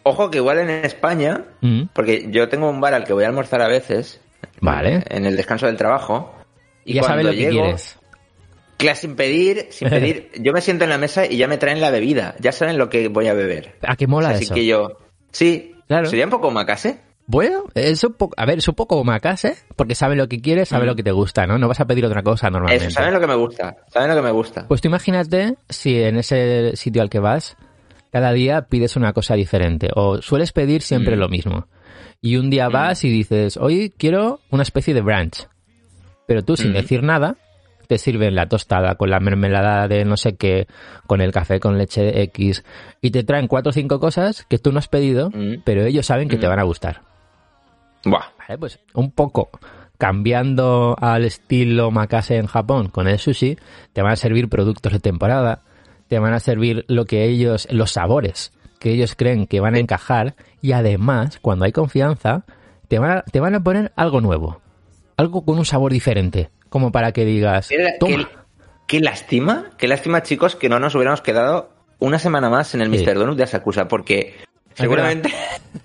Ojo 0.03 0.31
que 0.31 0.39
igual 0.39 0.59
en 0.59 0.71
España, 0.71 1.45
Mm, 1.61 1.83
porque 1.93 2.27
yo 2.31 2.49
tengo 2.49 2.69
un 2.71 2.81
bar 2.81 2.95
al 2.95 3.05
que 3.05 3.13
voy 3.13 3.25
a 3.25 3.29
almorzar 3.29 3.61
a 3.63 3.69
veces. 3.69 4.21
Vale. 4.61 5.05
En 5.09 5.27
el 5.27 5.37
descanso 5.37 5.67
del 5.67 5.77
trabajo. 5.77 6.35
Y 6.85 6.95
ya 6.95 7.03
sabes 7.03 7.25
cuando 7.25 7.31
lo 7.33 7.37
que 7.37 7.51
llego, 7.53 7.63
quieres. 7.63 7.99
Claro, 8.79 8.97
sin 8.99 9.15
pedir, 9.15 9.67
sin 9.71 9.89
pedir, 9.91 10.31
yo 10.41 10.53
me 10.55 10.61
siento 10.63 10.85
en 10.85 10.91
la 10.91 10.97
mesa 10.99 11.27
y 11.27 11.37
ya 11.37 11.47
me 11.49 11.59
traen 11.59 11.81
la 11.83 11.91
bebida. 11.91 12.35
Ya 12.41 12.51
saben 12.53 12.79
lo 12.79 12.89
que 12.89 13.09
voy 13.09 13.27
a 13.29 13.35
beber. 13.35 13.77
¿A 13.87 13.97
qué 13.97 14.07
mola 14.07 14.31
Así 14.31 14.45
eso? 14.45 14.55
que 14.55 14.65
yo, 14.67 14.97
sí, 15.33 15.75
Claro. 15.87 16.07
sería 16.09 16.25
un 16.25 16.31
poco 16.31 16.51
macase. 16.51 17.01
Bueno, 17.31 17.63
es 17.77 18.03
un 18.03 18.15
poco, 18.15 18.35
a 18.37 18.45
ver, 18.45 18.59
es 18.59 18.67
un 18.67 18.75
poco 18.75 18.97
omakase, 18.97 19.55
porque 19.77 19.95
sabe 19.95 20.17
lo 20.17 20.27
que 20.29 20.41
quieres, 20.41 20.69
sabe 20.71 20.83
Mm. 20.83 20.87
lo 20.89 20.97
que 20.97 21.05
te 21.05 21.13
gusta, 21.13 21.47
¿no? 21.47 21.59
No 21.59 21.69
vas 21.69 21.79
a 21.79 21.85
pedir 21.85 22.05
otra 22.05 22.25
cosa 22.25 22.51
normalmente. 22.51 22.87
Eso, 22.87 22.95
¿saben 22.95 23.15
lo 23.15 23.21
que 23.21 23.29
me 23.29 23.37
gusta? 23.37 23.77
¿Saben 23.87 24.09
lo 24.11 24.17
que 24.17 24.23
me 24.23 24.33
gusta? 24.33 24.67
Pues 24.67 24.81
tú 24.81 24.89
imagínate 24.89 25.55
si 25.69 26.03
en 26.03 26.17
ese 26.19 26.73
sitio 26.75 27.03
al 27.03 27.09
que 27.09 27.21
vas, 27.21 27.57
cada 28.11 28.33
día 28.33 28.63
pides 28.63 28.97
una 28.97 29.13
cosa 29.13 29.35
diferente, 29.35 29.91
o 29.95 30.21
sueles 30.21 30.51
pedir 30.51 30.83
siempre 30.83 31.15
Mm. 31.15 31.21
lo 31.21 31.29
mismo. 31.29 31.69
Y 32.21 32.35
un 32.37 32.51
día 32.51 32.69
vas 32.69 33.05
y 33.05 33.11
dices, 33.11 33.57
hoy 33.57 33.95
quiero 33.97 34.41
una 34.51 34.65
especie 34.65 34.93
de 34.93 35.01
brunch. 35.01 35.47
Pero 36.27 36.43
tú, 36.43 36.57
sin 36.57 36.71
Mm. 36.73 36.75
decir 36.75 37.03
nada, 37.05 37.37
te 37.87 37.97
sirven 37.99 38.35
la 38.35 38.49
tostada 38.49 38.97
con 38.97 39.09
la 39.09 39.21
mermelada 39.21 39.87
de 39.87 40.05
no 40.05 40.17
sé 40.17 40.35
qué, 40.35 40.67
con 41.07 41.21
el 41.21 41.31
café 41.31 41.61
con 41.61 41.79
leche 41.79 42.23
X, 42.23 42.65
y 43.01 43.13
te 43.13 43.23
traen 43.23 43.47
cuatro 43.47 43.71
o 43.71 43.73
cinco 43.73 44.01
cosas 44.01 44.45
que 44.51 44.59
tú 44.59 44.73
no 44.73 44.81
has 44.81 44.89
pedido, 44.89 45.31
Mm. 45.31 45.63
pero 45.65 45.85
ellos 45.85 46.07
saben 46.07 46.29
que 46.29 46.37
te 46.37 46.47
Mm. 46.47 46.51
van 46.51 46.59
a 46.59 46.65
gustar. 46.65 47.03
Buah. 48.05 48.25
Vale, 48.39 48.59
pues 48.59 48.79
un 48.95 49.11
poco 49.11 49.51
cambiando 49.99 50.97
al 50.99 51.25
estilo 51.25 51.91
makase 51.91 52.37
en 52.37 52.47
Japón 52.47 52.89
con 52.89 53.07
el 53.07 53.19
sushi, 53.19 53.59
te 53.93 54.01
van 54.03 54.13
a 54.13 54.17
servir 54.17 54.49
productos 54.49 54.93
de 54.93 54.99
temporada, 55.01 55.61
te 56.09 56.19
van 56.19 56.33
a 56.33 56.41
servir 56.41 56.85
lo 56.89 57.05
que 57.05 57.25
ellos, 57.25 57.69
los 57.71 57.93
sabores 57.93 58.53
que 58.79 58.93
ellos 58.93 59.15
creen 59.15 59.47
que 59.47 59.61
van 59.61 59.75
a 59.75 59.79
encajar 59.79 60.35
y 60.63 60.73
además, 60.73 61.39
cuando 61.43 61.67
hay 61.67 61.73
confianza, 61.73 62.45
te 62.89 62.99
van 62.99 63.19
a, 63.19 63.23
te 63.23 63.39
van 63.41 63.55
a 63.55 63.63
poner 63.63 63.93
algo 63.95 64.23
nuevo, 64.23 64.63
algo 65.19 65.45
con 65.45 65.59
un 65.59 65.67
sabor 65.67 65.93
diferente, 65.93 66.49
como 66.71 66.91
para 66.91 67.13
que 67.13 67.27
digas, 67.27 67.69
Qué, 67.69 67.97
toma. 68.01 68.17
qué- 68.17 68.27
qué 68.87 69.01
lástima, 69.01 69.67
qué 69.77 69.87
lástima, 69.87 70.23
chicos, 70.23 70.57
que 70.57 70.71
no 70.71 70.81
nos 70.81 70.95
hubiéramos 70.95 71.21
quedado 71.21 71.71
una 71.99 72.19
semana 72.19 72.49
más 72.49 72.75
en 72.75 72.81
el 72.81 72.91
Sí. 72.97 73.05
Mr. 73.05 73.15
Donut 73.19 73.37
de 73.37 73.43
Asakusa, 73.45 73.87
porque 73.87 74.35
seguramente 74.75 75.33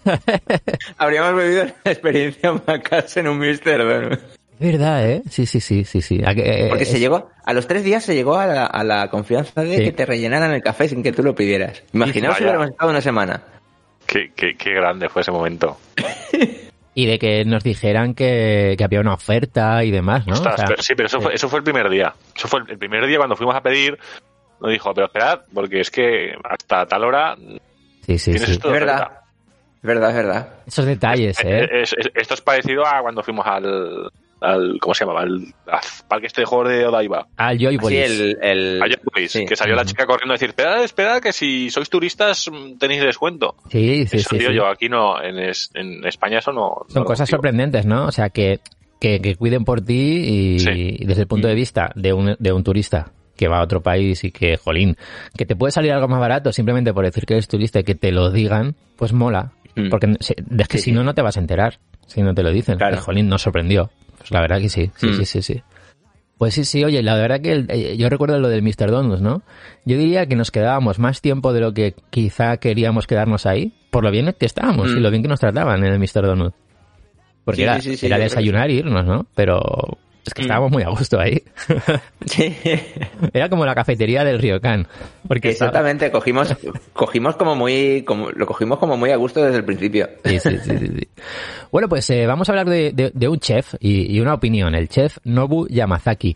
habríamos 0.98 1.42
vivido 1.42 1.66
la 1.84 1.92
experiencia 1.92 2.54
Macas 2.66 3.18
en 3.18 3.28
un 3.28 3.38
Mr. 3.40 3.78
Donut. 3.78 4.20
Es 4.58 4.72
verdad, 4.72 5.10
¿eh? 5.10 5.22
Sí, 5.30 5.46
sí, 5.46 5.60
sí, 5.60 5.84
sí, 5.84 6.02
sí. 6.02 6.22
Eh, 6.26 6.68
Porque 6.70 6.86
se 6.86 6.94
es- 6.94 7.00
llegó, 7.00 7.30
a 7.44 7.54
los 7.54 7.68
tres 7.68 7.84
días 7.84 8.04
se 8.06 8.16
llegó 8.16 8.38
a 8.38 8.46
la, 8.48 8.66
a 8.66 8.84
la 8.86 9.10
confianza 9.10 9.64
de 9.64 9.78
Sí. 9.78 9.84
que 9.84 9.92
te 9.92 10.06
rellenaran 10.06 10.52
el 10.54 10.62
café 10.62 10.88
sin 10.88 11.04
que 11.04 11.12
tú 11.12 11.24
lo 11.24 11.36
pidieras. 11.36 11.84
Imaginaos 11.94 12.38
si 12.38 12.44
hubiéramos 12.44 12.70
estado 12.70 12.90
una 12.92 13.02
semana. 13.02 13.42
Qué, 14.06 14.32
qué, 14.36 14.56
qué 14.56 14.72
grande 14.74 15.10
fue 15.10 15.24
ese 15.24 15.32
momento. 15.32 15.78
Y 16.94 17.06
de 17.08 17.20
que 17.20 17.44
nos 17.44 17.64
dijeran 17.66 18.14
que, 18.14 18.76
que 18.78 18.84
había 18.86 19.02
una 19.02 19.16
oferta 19.16 19.84
y 19.84 19.92
demás, 19.92 20.26
¿no? 20.26 20.34
O 20.34 20.38
Ostras, 20.38 20.56
sea, 20.56 20.66
pero- 20.68 20.82
sí, 20.82 20.96
pero 20.96 21.08
eso, 21.08 21.20
Fue, 21.20 21.34
eso 21.36 21.50
fue 21.50 21.60
el 21.60 21.64
primer 21.66 21.90
día. 21.90 22.14
Eso 22.34 22.48
fue 22.48 22.62
el, 22.62 22.72
el 22.72 22.78
primer 22.78 23.06
día 23.08 23.18
cuando 23.18 23.36
fuimos 23.36 23.56
a 23.56 23.62
pedir. 23.62 23.98
Nos 24.62 24.72
dijo, 24.72 24.94
pero 24.94 25.08
esperad, 25.08 25.42
porque 25.54 25.82
es 25.82 25.92
que 25.92 26.32
hasta 26.46 26.86
tal 26.86 27.04
hora 27.04 27.36
sí, 28.06 28.18
sí, 28.18 28.38
sí. 28.38 28.52
Es 28.54 28.60
verdad. 28.62 29.08
Es 29.82 29.88
verdad, 29.88 30.10
es 30.10 30.16
verdad. 30.16 30.50
Esos 30.66 30.86
detalles, 30.86 31.40
¿eh? 31.44 31.60
Eh, 31.64 31.82
es- 31.84 31.94
es- 31.98 32.12
esto 32.16 32.34
es 32.34 32.42
parecido 32.42 32.86
a 32.88 33.02
cuando 33.02 33.22
fuimos 33.22 33.46
al, 33.46 34.10
al 34.42 34.78
¿cómo 34.82 34.96
se 34.96 35.06
llamaba? 35.06 35.22
Al, 35.22 35.46
al 35.68 35.80
parque 36.08 36.26
este 36.26 36.42
de 36.42 36.46
juegos 36.46 36.70
de 36.70 36.88
Odaiba. 36.88 37.28
Al 37.38 37.58
Joy 37.60 37.74
Sí, 37.74 37.78
Boys. 37.78 37.96
el, 37.96 38.38
el- 38.42 38.82
A 38.82 38.88
Joypolis, 38.88 39.32
sí. 39.32 39.46
que 39.46 39.56
salió 39.56 39.76
la 39.76 39.86
chica 39.86 40.08
corriendo 40.08 40.34
a 40.34 40.36
decir, 40.36 40.50
esperad, 40.50 40.84
esperad, 40.84 41.22
que 41.22 41.32
si 41.34 41.70
sois 41.70 41.88
turistas 41.90 42.50
mm, 42.52 42.80
tenéis 42.80 43.04
descuento. 43.04 43.56
Sí, 43.70 44.08
sí, 44.08 44.18
eso 44.18 44.30
sí. 44.32 44.38
digo 44.40 44.50
sí. 44.50 44.56
yo, 44.58 44.66
aquí 44.68 44.90
no, 44.90 45.22
en, 45.22 45.38
es- 45.38 45.70
en 45.76 46.04
España 46.06 46.40
eso 46.40 46.52
no. 46.52 46.78
Son 46.88 47.04
no 47.04 47.06
cosas 47.06 47.30
sorprendentes, 47.30 47.86
¿no? 47.86 48.08
O 48.08 48.12
sea, 48.12 48.30
que, 48.32 48.62
que, 49.00 49.22
que 49.22 49.36
cuiden 49.36 49.66
por 49.66 49.82
ti 49.82 49.94
y, 50.56 50.60
Sí. 50.62 50.70
y 51.00 51.06
desde 51.06 51.22
el 51.22 51.28
punto 51.28 51.48
de 51.48 51.54
vista 51.54 51.92
de 51.94 52.12
un, 52.12 52.36
de 52.40 52.52
un 52.54 52.64
turista 52.64 53.12
que 53.36 53.48
va 53.48 53.60
a 53.60 53.64
otro 53.64 53.82
país 53.82 54.24
y 54.24 54.32
que, 54.32 54.58
jolín, 54.58 54.96
que 55.38 55.46
te 55.46 55.56
puede 55.56 55.72
salir 55.72 55.92
algo 55.92 56.08
más 56.08 56.20
barato 56.20 56.52
simplemente 56.54 56.94
por 56.94 57.06
decir 57.06 57.26
que 57.26 57.34
eres 57.34 57.48
turista 57.48 57.80
y 57.80 57.84
que 57.84 57.96
te 57.96 58.12
lo 58.12 58.32
digan, 58.32 58.76
pues 58.96 59.14
mola. 59.14 59.52
Mm. 59.76 59.90
Porque 59.90 60.16
se- 60.22 60.36
es 60.58 60.68
que 60.68 60.78
Sí, 60.78 60.86
si 60.86 60.92
no, 60.92 61.04
no 61.04 61.14
te 61.14 61.22
vas 61.22 61.38
a 61.38 61.42
enterar. 61.42 61.80
Si 62.08 62.22
no 62.22 62.34
te 62.34 62.44
lo 62.44 62.52
dicen. 62.52 62.78
Claro. 62.78 62.96
El 62.96 63.02
jolín 63.02 63.28
nos 63.28 63.42
sorprendió. 63.42 63.90
Pues 64.18 64.32
la 64.32 64.40
verdad 64.42 64.60
que 64.60 64.70
sí. 64.70 64.90
Sí, 64.96 65.08
Mm. 65.08 65.14
sí, 65.16 65.26
sí, 65.26 65.42
sí. 65.42 65.62
Pues 66.38 66.54
sí, 66.54 66.66
sí, 66.66 66.84
oye, 66.84 67.02
la 67.02 67.16
verdad 67.16 67.40
que 67.42 67.52
el- 67.54 67.66
eh, 67.70 67.96
yo 67.98 68.10
recuerdo 68.10 68.38
lo 68.40 68.50
del 68.50 68.62
Mr. 68.62 68.92
Donuts, 68.92 69.22
¿no? 69.22 69.42
Yo 69.86 69.98
diría 69.98 70.26
que 70.28 70.36
nos 70.36 70.52
quedábamos 70.52 71.00
más 71.00 71.22
tiempo 71.22 71.54
de 71.54 71.62
lo 71.62 71.74
que 71.74 71.96
quizá 72.10 72.58
queríamos 72.58 73.08
quedarnos 73.08 73.46
ahí, 73.46 73.74
por 73.90 74.04
lo 74.04 74.12
bien 74.12 74.34
que 74.38 74.46
estábamos 74.46 74.92
Mm. 74.92 74.98
y 74.98 75.00
lo 75.00 75.10
bien 75.12 75.22
que 75.24 75.30
nos 75.30 75.40
trataban 75.40 75.84
en 75.86 75.94
el 75.94 76.00
Mr. 76.00 76.26
Donut. 76.26 76.54
Porque 77.46 77.58
Sí, 77.58 77.64
era, 77.64 77.76
sí, 77.82 77.90
sí, 77.92 77.98
sí, 77.98 78.06
era 78.08 78.18
desayunar 78.18 78.70
e 78.70 78.74
irnos, 78.74 79.06
¿no? 79.06 79.28
Pero 79.36 79.62
es 80.26 80.34
que 80.34 80.42
Mm. 80.42 80.46
estábamos 80.46 80.72
muy 80.72 80.84
a 80.84 80.90
gusto 80.90 81.20
ahí. 81.20 81.42
Sí. 82.26 82.56
era 83.34 83.50
como 83.50 83.66
la 83.66 83.76
cafetería 83.76 84.24
del 84.24 84.40
Ryokan. 84.40 84.88
Porque 85.28 85.50
estaba- 85.50 85.70
Exactamente, 85.70 86.12
cogimos, 86.12 86.56
cogimos 86.94 87.36
como 87.36 87.56
muy, 87.56 88.04
como, 88.04 88.32
lo 88.32 88.46
cogimos 88.48 88.80
como 88.80 88.98
muy 88.98 89.12
a 89.12 89.16
gusto 89.18 89.44
desde 89.44 89.58
el 89.60 89.66
principio. 89.66 90.10
Sí, 90.26 90.40
sí, 90.40 90.58
sí, 90.64 90.78
sí, 90.80 90.88
sí. 90.88 91.08
Bueno, 91.72 91.88
pues 91.88 92.10
eh, 92.10 92.26
vamos 92.26 92.50
a 92.50 92.52
hablar 92.54 92.68
de, 92.70 92.92
de- 92.94 93.12
de 93.14 93.28
un 93.28 93.40
chef 93.40 93.76
y, 93.80 94.16
y 94.16 94.20
una 94.22 94.34
opinión, 94.34 94.74
el 94.76 94.90
chef 94.90 95.18
Nobu 95.24 95.68
Yamazaki, 95.70 96.36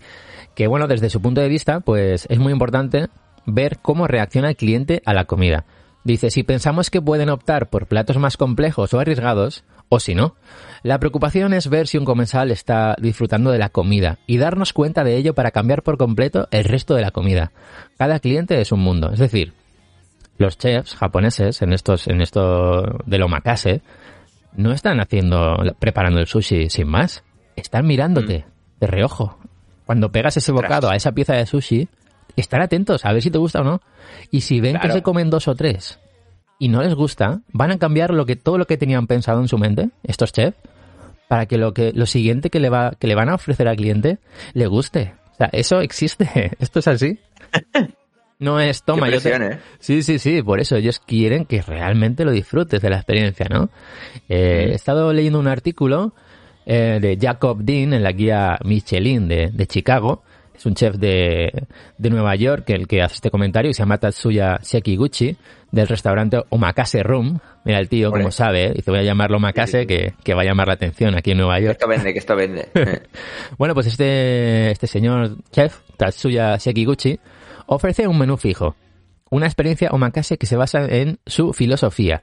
que 0.55 0.67
bueno, 0.67 0.88
desde 0.88 1.10
su 1.10 1.22
punto 1.22 1.41
de 1.41 1.48
vista, 1.48 1.79
pues 1.79 2.27
es 2.29 2.38
muy 2.38 2.51
importante 2.53 3.08
ver 3.46 3.79
cómo 3.81 4.08
reacciona 4.08 4.50
el 4.50 4.55
cliente 4.55 5.01
a 5.05 5.13
la 5.13 5.25
comida. 5.25 5.65
Dice, 6.03 6.29
si 6.29 6.43
pensamos 6.43 6.89
que 6.89 7.01
pueden 7.01 7.29
optar 7.29 7.69
por 7.69 7.88
platos 7.88 8.17
más 8.17 8.38
complejos 8.38 8.93
o 8.93 9.00
arriesgados, 9.00 9.63
o 9.89 10.00
si 10.00 10.13
no, 10.15 10.36
la 10.84 11.00
preocupación 11.00 11.54
es 11.54 11.68
ver 11.70 11.88
si 11.88 11.98
un 11.98 12.06
comensal 12.06 12.52
está 12.52 12.96
disfrutando 13.00 13.52
de 13.52 13.58
la 13.58 13.70
comida 13.70 14.20
y 14.28 14.38
darnos 14.38 14.74
cuenta 14.74 15.04
de 15.04 15.18
ello 15.18 15.34
para 15.34 15.52
cambiar 15.52 15.84
por 15.84 15.98
completo 15.98 16.48
el 16.52 16.64
resto 16.64 16.96
de 16.96 17.02
la 17.02 17.12
comida. 17.12 17.52
Cada 17.98 18.20
cliente 18.20 18.62
es 18.62 18.72
un 18.72 18.80
mundo, 18.80 19.12
es 19.12 19.20
decir, 19.20 19.54
los 20.38 20.58
chefs 20.58 20.96
japoneses 20.96 21.62
en 21.62 21.74
estos 21.74 22.08
en 22.08 22.22
esto 22.22 22.84
del 23.06 23.24
omakase 23.24 23.82
no 24.54 24.72
están 24.72 25.00
haciendo 25.00 25.58
preparando 25.80 26.20
el 26.20 26.28
sushi 26.28 26.70
sin 26.70 26.88
más, 26.88 27.24
están 27.56 27.86
mirándote 27.86 28.46
de 28.80 28.88
reojo. 28.88 29.38
Cuando 29.86 30.12
pegas 30.12 30.38
ese 30.38 30.52
bocado 30.52 30.90
a 30.90 30.96
esa 30.96 31.12
pieza 31.12 31.34
de 31.34 31.46
sushi, 31.46 31.90
están 32.36 32.62
atentos 32.62 33.06
a 33.06 33.12
ver 33.12 33.22
si 33.22 33.32
te 33.32 33.38
gusta 33.38 33.62
o 33.62 33.64
no. 33.64 33.82
Y 34.32 34.42
si 34.42 34.62
ven 34.62 34.80
que 34.80 34.92
se 34.92 35.02
comen 35.02 35.30
dos 35.30 35.48
o 35.48 35.56
tres 35.56 36.00
y 36.58 36.70
no 36.70 36.82
les 36.82 36.94
gusta, 36.94 37.42
van 37.52 37.72
a 37.72 37.78
cambiar 37.78 38.12
lo 38.12 38.26
que 38.26 38.36
todo 38.36 38.58
lo 38.58 38.66
que 38.66 38.78
tenían 38.78 39.08
pensado 39.08 39.42
en 39.42 39.48
su 39.48 39.58
mente 39.58 39.90
estos 40.04 40.32
chefs 40.32 40.58
para 41.30 41.46
que 41.46 41.58
lo 41.58 41.74
que 41.74 41.94
lo 41.94 42.06
siguiente 42.06 42.50
que 42.50 42.60
le 42.60 42.68
va 42.70 42.92
que 43.00 43.08
le 43.08 43.16
van 43.16 43.30
a 43.30 43.36
ofrecer 43.36 43.70
al 43.70 43.78
cliente 43.78 44.18
le 44.54 44.68
guste. 44.68 45.14
O 45.34 45.36
sea, 45.38 45.50
eso 45.54 45.80
existe. 45.80 46.52
Esto 46.60 46.80
es 46.80 46.88
así. 46.90 47.20
No 48.40 48.60
es 48.60 48.84
toma, 48.84 49.08
Qué 49.08 49.14
yo 49.14 49.22
te- 49.22 49.30
presión, 49.30 49.52
¿eh? 49.54 49.60
Sí, 49.80 50.02
sí, 50.02 50.18
sí, 50.18 50.42
por 50.42 50.60
eso 50.62 50.76
ellos 50.78 51.00
quieren 51.00 51.46
que 51.46 51.62
realmente 51.62 52.24
lo 52.26 52.32
disfrutes 52.32 52.82
de 52.82 52.90
la 52.90 52.96
experiencia, 52.98 53.48
¿no? 53.50 53.70
Eh. 54.30 54.70
He 54.72 54.76
estado 54.76 55.12
leyendo 55.14 55.40
un 55.40 55.48
artículo 55.48 56.14
eh, 56.66 57.00
de 57.02 57.18
Jacob 57.20 57.60
Dean 57.64 57.94
en 57.94 58.02
la 58.04 58.12
guía 58.14 58.58
Michelin 58.64 59.28
de, 59.28 59.50
de 59.52 59.68
Chicago. 59.68 60.24
Es 60.60 60.66
un 60.66 60.75
chef 60.75 60.98
de, 60.98 61.68
de 61.98 62.10
Nueva 62.10 62.36
York 62.36 62.70
el 62.72 62.86
que 62.86 63.01
hace 63.01 63.16
este 63.16 63.32
comentario 63.32 63.72
y 63.72 63.74
se 63.74 63.82
llama 63.82 63.98
Tatsuya 63.98 64.60
Sekiguchi 64.62 65.38
del 65.72 65.88
restaurante 65.88 66.44
Omakase 66.50 67.01
Room. 67.01 67.39
Mira 67.63 67.80
el 67.80 67.88
tío, 67.88 68.12
como 68.12 68.30
sabe, 68.30 68.66
¿eh? 68.66 68.74
dice 68.75 68.92
voy 68.92 69.00
a 69.00 69.04
llamarlo 69.04 69.38
Omakase 69.38 69.88
que, 69.88 70.16
que 70.22 70.34
va 70.34 70.42
a 70.42 70.44
llamar 70.44 70.68
la 70.68 70.74
atención 70.74 71.16
aquí 71.18 71.32
en 71.32 71.38
Nueva 71.38 71.56
Que 71.60 71.63
York. 71.63 71.78
esto 71.80 71.88
vende, 71.88 72.12
que 72.12 72.20
esto 72.20 72.36
vende. 72.36 72.68
Bueno, 73.58 73.74
pues 73.74 73.88
este, 73.88 74.70
este 74.72 74.86
señor 74.88 75.38
chef, 75.50 75.80
Tatsuya 75.96 76.60
Sekiguchi, 76.60 77.18
ofrece 77.68 78.06
un 78.06 78.20
menú 78.20 78.36
fijo. 78.36 78.75
Una 79.30 79.46
experiencia 79.46 79.92
omakase 79.92 80.38
que 80.38 80.46
se 80.46 80.58
basa 80.58 80.88
en 80.88 81.20
su 81.25 81.54
filosofía. 81.54 82.22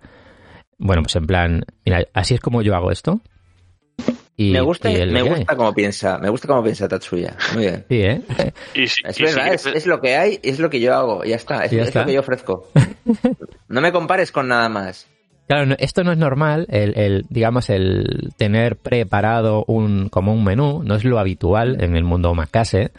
Bueno, 0.76 1.00
pues 1.00 1.16
en 1.16 1.26
plan, 1.26 1.64
mira, 1.86 2.04
así 2.12 2.34
es 2.34 2.40
como 2.40 2.60
yo 2.60 2.74
hago 2.74 2.90
esto. 2.90 3.22
Y, 4.38 4.50
me 4.52 4.60
gusta, 4.60 4.90
y 4.90 5.06
me 5.10 5.22
gusta 5.22 5.56
cómo 5.56 5.72
piensa, 5.72 6.18
me 6.18 6.28
gusta 6.28 6.46
cómo 6.46 6.62
piensa 6.62 6.86
Tatsuya. 6.88 7.34
Muy 7.54 7.62
bien. 7.64 7.84
Sí, 7.88 8.00
¿eh? 8.02 8.22
Y 8.74 8.86
si- 8.86 9.00
Es 9.04 9.10
y 9.12 9.14
si 9.14 9.22
verdad, 9.22 9.54
es, 9.54 9.62
quieres- 9.62 9.82
es 9.82 9.86
lo 9.86 10.00
que 10.00 10.16
hay, 10.16 10.38
es 10.42 10.58
lo 10.58 10.68
que 10.68 10.78
yo 10.80 10.94
hago, 10.94 11.24
ya 11.24 11.36
está, 11.36 11.64
es, 11.64 11.70
Ya 11.70 11.82
es 11.82 11.88
está. 11.88 12.00
lo 12.00 12.06
que 12.06 12.12
yo 12.14 12.20
ofrezco. 12.20 12.68
No 13.68 13.80
me 13.80 13.90
compares 13.92 14.30
con 14.32 14.48
nada 14.48 14.68
más. 14.68 15.06
Claro, 15.48 15.66
no- 15.66 15.76
esto 15.78 16.04
no 16.04 16.12
es 16.12 16.18
normal, 16.18 16.66
el, 16.70 16.98
el, 16.98 17.24
digamos, 17.30 17.70
el 17.70 18.32
tener 18.36 18.76
preparado 18.76 19.64
un, 19.66 20.08
como 20.08 20.32
un 20.34 20.44
menú, 20.44 20.82
no 20.84 20.94
es 20.96 21.04
lo 21.04 21.18
habitual 21.18 21.82
en 21.82 21.96
el 21.96 22.04
mundo 22.04 22.30
omakase, 22.30 22.90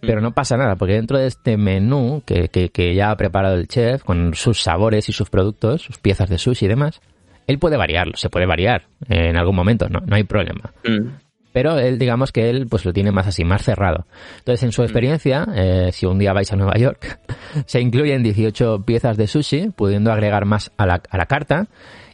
pero 0.00 0.20
no 0.20 0.32
pasa 0.32 0.56
nada, 0.56 0.76
porque 0.76 0.94
dentro 0.94 1.18
de 1.18 1.26
este 1.28 1.56
menú 1.56 2.22
que, 2.26 2.48
que, 2.48 2.68
que 2.68 2.94
ya 2.94 3.10
ha 3.10 3.16
preparado 3.16 3.56
el 3.56 3.68
chef, 3.68 4.02
con 4.04 4.34
sus 4.34 4.60
sabores 4.60 5.08
y 5.08 5.12
sus 5.12 5.30
productos, 5.30 5.82
sus 5.82 5.98
piezas 5.98 6.28
de 6.28 6.38
sushi 6.38 6.66
y 6.66 6.68
demás, 6.68 7.00
él 7.48 7.58
puede 7.58 7.76
variarlo, 7.76 8.16
se 8.16 8.28
puede 8.28 8.46
variar 8.46 8.82
en 9.08 9.36
algún 9.36 9.56
momento, 9.56 9.88
no, 9.88 10.00
no 10.06 10.14
hay 10.14 10.24
problema. 10.24 10.72
Mm. 10.84 11.08
Pero 11.50 11.78
él, 11.78 11.98
digamos 11.98 12.30
que 12.30 12.50
él 12.50 12.66
pues 12.68 12.84
lo 12.84 12.92
tiene 12.92 13.10
más 13.10 13.26
así, 13.26 13.42
más 13.42 13.64
cerrado. 13.64 14.06
Entonces, 14.38 14.62
en 14.64 14.72
su 14.72 14.82
experiencia, 14.82 15.48
eh, 15.56 15.88
si 15.92 16.04
un 16.04 16.18
día 16.18 16.34
vais 16.34 16.52
a 16.52 16.56
Nueva 16.56 16.76
York, 16.76 17.18
se 17.66 17.80
incluyen 17.80 18.22
18 18.22 18.82
piezas 18.84 19.16
de 19.16 19.26
sushi, 19.26 19.70
pudiendo 19.70 20.12
agregar 20.12 20.44
más 20.44 20.70
a 20.76 20.86
la, 20.86 21.02
a 21.08 21.16
la 21.16 21.26
carta. 21.26 21.66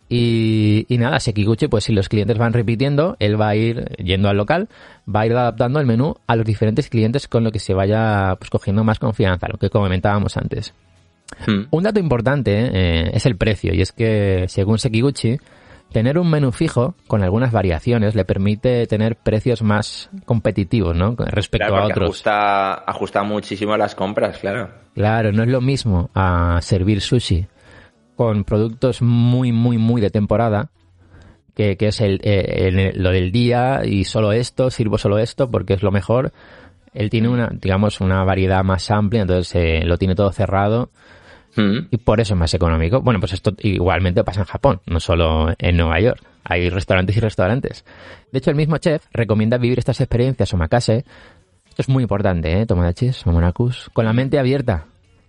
Y, 0.09 0.87
y 0.89 0.99
nada, 0.99 1.19
Sekiguchi, 1.19 1.67
pues 1.67 1.85
si 1.85 1.93
los 1.93 2.09
clientes 2.09 2.39
van 2.39 2.53
repitiendo, 2.53 3.17
él 3.19 3.41
va 3.41 3.49
a 3.49 3.57
ir 3.57 3.87
yendo 3.97 4.29
al 4.29 4.37
local, 4.37 4.69
va 5.13 5.23
a 5.23 5.27
ir 5.27 5.33
adaptando 5.33 5.81
el 5.81 5.87
menú 5.87 6.15
a 6.29 6.37
los 6.37 6.47
diferentes 6.47 6.89
clientes 6.89 7.27
con 7.27 7.43
lo 7.43 7.51
que 7.51 7.59
se 7.59 7.75
vaya 7.75 8.37
pues 8.39 8.51
cogiendo 8.51 8.85
más 8.85 9.01
confianza, 9.01 9.49
lo 9.49 9.59
que 9.59 9.69
comentábamos 9.69 10.37
antes. 10.37 10.75
Mm. 11.47 11.67
Un 11.71 11.83
dato 11.83 12.01
importante 12.01 12.53
eh, 12.73 13.11
es 13.15 13.27
el 13.27 13.37
precio, 13.37 13.75
y 13.75 13.81
es 13.81 13.93
que, 13.93 14.45
según 14.49 14.79
Sekiguchi, 14.79 15.39
Tener 15.93 16.19
un 16.19 16.29
menú 16.29 16.51
fijo 16.51 16.97
con 17.07 17.23
algunas 17.23 17.53
variaciones 17.53 18.17
le 18.17 18.25
permite 18.25 18.85
tener 18.89 19.15
precios 19.15 19.63
más 19.63 20.11
competitivos, 20.25 20.97
¿no? 20.97 21.15
Respecto 21.17 21.69
Claro, 21.69 21.85
a 21.85 21.87
otros. 21.87 22.05
Ajusta, 22.09 22.75
ajusta 22.75 23.23
muchísimo 23.23 23.77
las 23.77 23.95
compras, 23.95 24.39
claro. 24.39 24.71
Claro, 24.95 25.31
no 25.31 25.45
es 25.45 25.49
lo 25.49 25.61
mismo 25.61 26.11
a 26.13 26.59
servir 26.63 27.01
sushi 27.01 27.47
con 28.17 28.43
productos 28.43 29.03
muy, 29.03 29.53
muy, 29.53 29.79
muy 29.79 30.01
de 30.01 30.11
temporada, 30.11 30.71
que, 31.55 31.77
que 31.77 31.87
es 31.89 32.01
el, 32.01 32.21
eh, 32.25 32.67
el- 32.93 33.01
lo 33.01 33.11
del 33.11 33.31
día 33.31 33.83
y 33.85 34.03
solo 34.03 34.33
esto, 34.33 34.71
sirvo 34.71 34.99
solo 34.99 35.21
esto 35.21 35.49
porque 35.49 35.75
es 35.75 35.85
lo 35.85 35.93
mejor. 35.93 36.33
Él 36.95 37.11
tiene 37.11 37.29
una, 37.29 37.51
digamos, 37.53 38.01
una 38.01 38.25
variedad 38.25 38.65
más 38.65 38.91
amplia, 38.91 39.23
entonces 39.23 39.55
eh, 39.55 39.85
lo 39.85 39.99
tiene 39.99 40.15
todo 40.15 40.33
cerrado 40.33 40.91
Mm. 41.57 41.89
y 41.91 41.97
por 41.99 42.21
eso 42.21 42.35
es 42.35 42.41
más 42.41 42.53
económico. 42.55 43.01
Bueno, 43.01 43.21
pues 43.21 43.33
esto 43.33 43.53
igualmente 43.59 44.25
pasa 44.25 44.41
en 44.41 44.47
Japón, 44.47 44.81
no 44.87 45.01
solo 45.01 45.53
en 45.59 45.77
Nueva 45.77 46.01
York. 46.01 46.21
Hay 46.45 46.69
restaurantes 46.69 47.17
y 47.17 47.21
restaurantes. 47.21 47.85
De 48.33 48.39
hecho, 48.39 48.51
el 48.51 48.57
mismo 48.57 48.79
chef 48.79 49.07
recomienda 49.13 49.57
vivir 49.57 49.79
estas 49.79 50.01
experiencias 50.01 50.53
omakase. 50.53 51.05
Esto 51.69 51.83
es 51.83 51.89
muy 51.89 52.03
importante, 52.03 52.61
¿eh? 52.61 52.67
Tomodachis, 52.67 53.25
momonakus, 53.27 53.91
con 53.93 54.05
la 54.05 54.13
mente 54.13 54.39
abierta. 54.39 54.87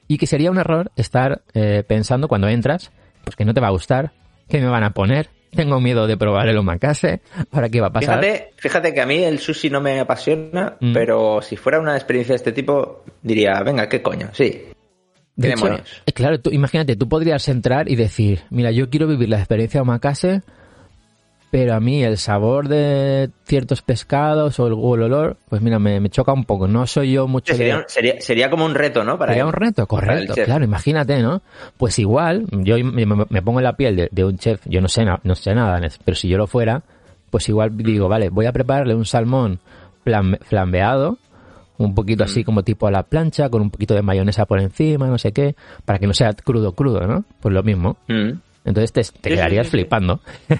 Y 0.07 0.17
que 0.17 0.27
sería 0.27 0.51
un 0.51 0.57
error 0.57 0.91
estar 0.95 1.41
eh, 1.53 1.83
pensando 1.87 2.27
cuando 2.27 2.47
entras, 2.47 2.91
pues 3.23 3.35
que 3.35 3.45
no 3.45 3.53
te 3.53 3.61
va 3.61 3.67
a 3.67 3.71
gustar, 3.71 4.11
que 4.49 4.59
me 4.59 4.67
van 4.67 4.83
a 4.83 4.91
poner, 4.91 5.29
tengo 5.55 5.79
miedo 5.79 6.07
de 6.07 6.17
probar 6.17 6.47
el 6.49 6.57
omakase, 6.57 7.21
¿ahora 7.51 7.69
qué 7.69 7.81
va 7.81 7.87
a 7.87 7.93
pasar? 7.93 8.19
Fíjate, 8.19 8.51
fíjate 8.57 8.93
que 8.93 9.01
a 9.01 9.05
mí 9.05 9.23
el 9.23 9.39
sushi 9.39 9.69
no 9.69 9.81
me 9.81 9.99
apasiona, 9.99 10.77
Mm. 10.79 10.93
pero 10.93 11.41
si 11.41 11.55
fuera 11.55 11.79
una 11.79 11.95
experiencia 11.95 12.33
de 12.33 12.37
este 12.37 12.51
tipo, 12.51 13.03
diría, 13.21 13.61
venga, 13.63 13.89
¿qué 13.89 14.01
coño? 14.01 14.29
Sí. 14.33 14.63
De 15.35 15.49
eh, 15.49 16.13
claro, 16.13 16.39
tú, 16.39 16.49
imagínate, 16.51 16.95
tú 16.95 17.09
podrías 17.09 17.49
entrar 17.49 17.89
y 17.89 17.95
decir, 17.95 18.43
mira, 18.49 18.71
yo 18.71 18.89
quiero 18.89 19.05
vivir 19.05 19.27
la 19.27 19.37
experiencia 19.37 19.81
omakase, 19.81 20.43
pero 21.51 21.73
a 21.73 21.79
mí 21.79 22.03
el 22.03 22.17
sabor 22.17 22.67
de 22.67 23.29
ciertos 23.45 23.81
pescados 23.81 24.59
o 24.59 24.67
el, 24.67 24.73
o 24.75 24.95
el 24.95 25.03
olor, 25.03 25.37
pues 25.47 25.61
mira, 25.61 25.79
me, 25.79 25.99
me 25.99 26.09
choca 26.09 26.33
un 26.33 26.43
poco. 26.43 26.67
No 26.67 26.85
soy 26.85 27.13
yo 27.13 27.27
mucho 27.27 27.53
de... 27.53 27.57
Sería, 27.57 27.83
sería, 27.87 28.21
sería 28.21 28.49
como 28.49 28.65
un 28.65 28.75
reto, 28.75 29.03
¿no? 29.03 29.17
Para 29.17 29.31
Sería 29.31 29.43
él. 29.43 29.47
un 29.47 29.53
reto, 29.53 29.87
correcto, 29.87 30.33
claro, 30.33 30.65
imagínate, 30.65 31.21
¿no? 31.21 31.41
Pues 31.77 31.97
igual, 31.99 32.45
yo 32.51 32.77
me, 32.83 33.05
me- 33.05 33.41
pongo 33.41 33.59
en 33.59 33.63
la 33.63 33.77
piel 33.77 33.95
de, 33.95 34.09
de 34.11 34.25
un 34.25 34.37
chef, 34.37 34.61
yo 34.65 34.81
no 34.81 34.87
sé, 34.89 35.05
no 35.23 35.35
sé 35.35 35.55
nada, 35.55 35.79
pero 36.03 36.15
si 36.15 36.27
yo 36.27 36.37
lo 36.37 36.47
fuera, 36.47 36.81
pues 37.29 37.47
igual 37.47 37.75
digo, 37.77 38.09
vale, 38.09 38.29
voy 38.29 38.45
a 38.47 38.51
prepararle 38.51 38.95
un 38.95 39.05
salmón 39.05 39.59
flam- 40.05 40.37
flambeado, 40.41 41.17
un 41.77 41.93
poquito 41.93 42.23
Mm. 42.23 42.27
así 42.27 42.43
como 42.43 42.63
tipo 42.63 42.87
a 42.87 42.91
la 42.91 43.03
plancha, 43.03 43.49
con 43.49 43.61
un 43.61 43.69
poquito 43.69 43.93
de 43.93 44.01
mayonesa 44.01 44.45
por 44.45 44.59
encima, 44.61 45.07
no 45.07 45.17
sé 45.17 45.31
qué, 45.33 45.55
para 45.85 45.99
que 45.99 46.07
no 46.07 46.13
sea 46.13 46.33
crudo, 46.33 46.71
crudo, 46.73 47.05
¿no? 47.05 47.25
Pues 47.41 47.53
lo 47.53 47.63
mismo. 47.63 47.97
Mm. 48.07 48.31
Entonces 48.65 48.91
te, 48.91 49.29
quedarías 49.29 49.67
flipando. 49.67 50.21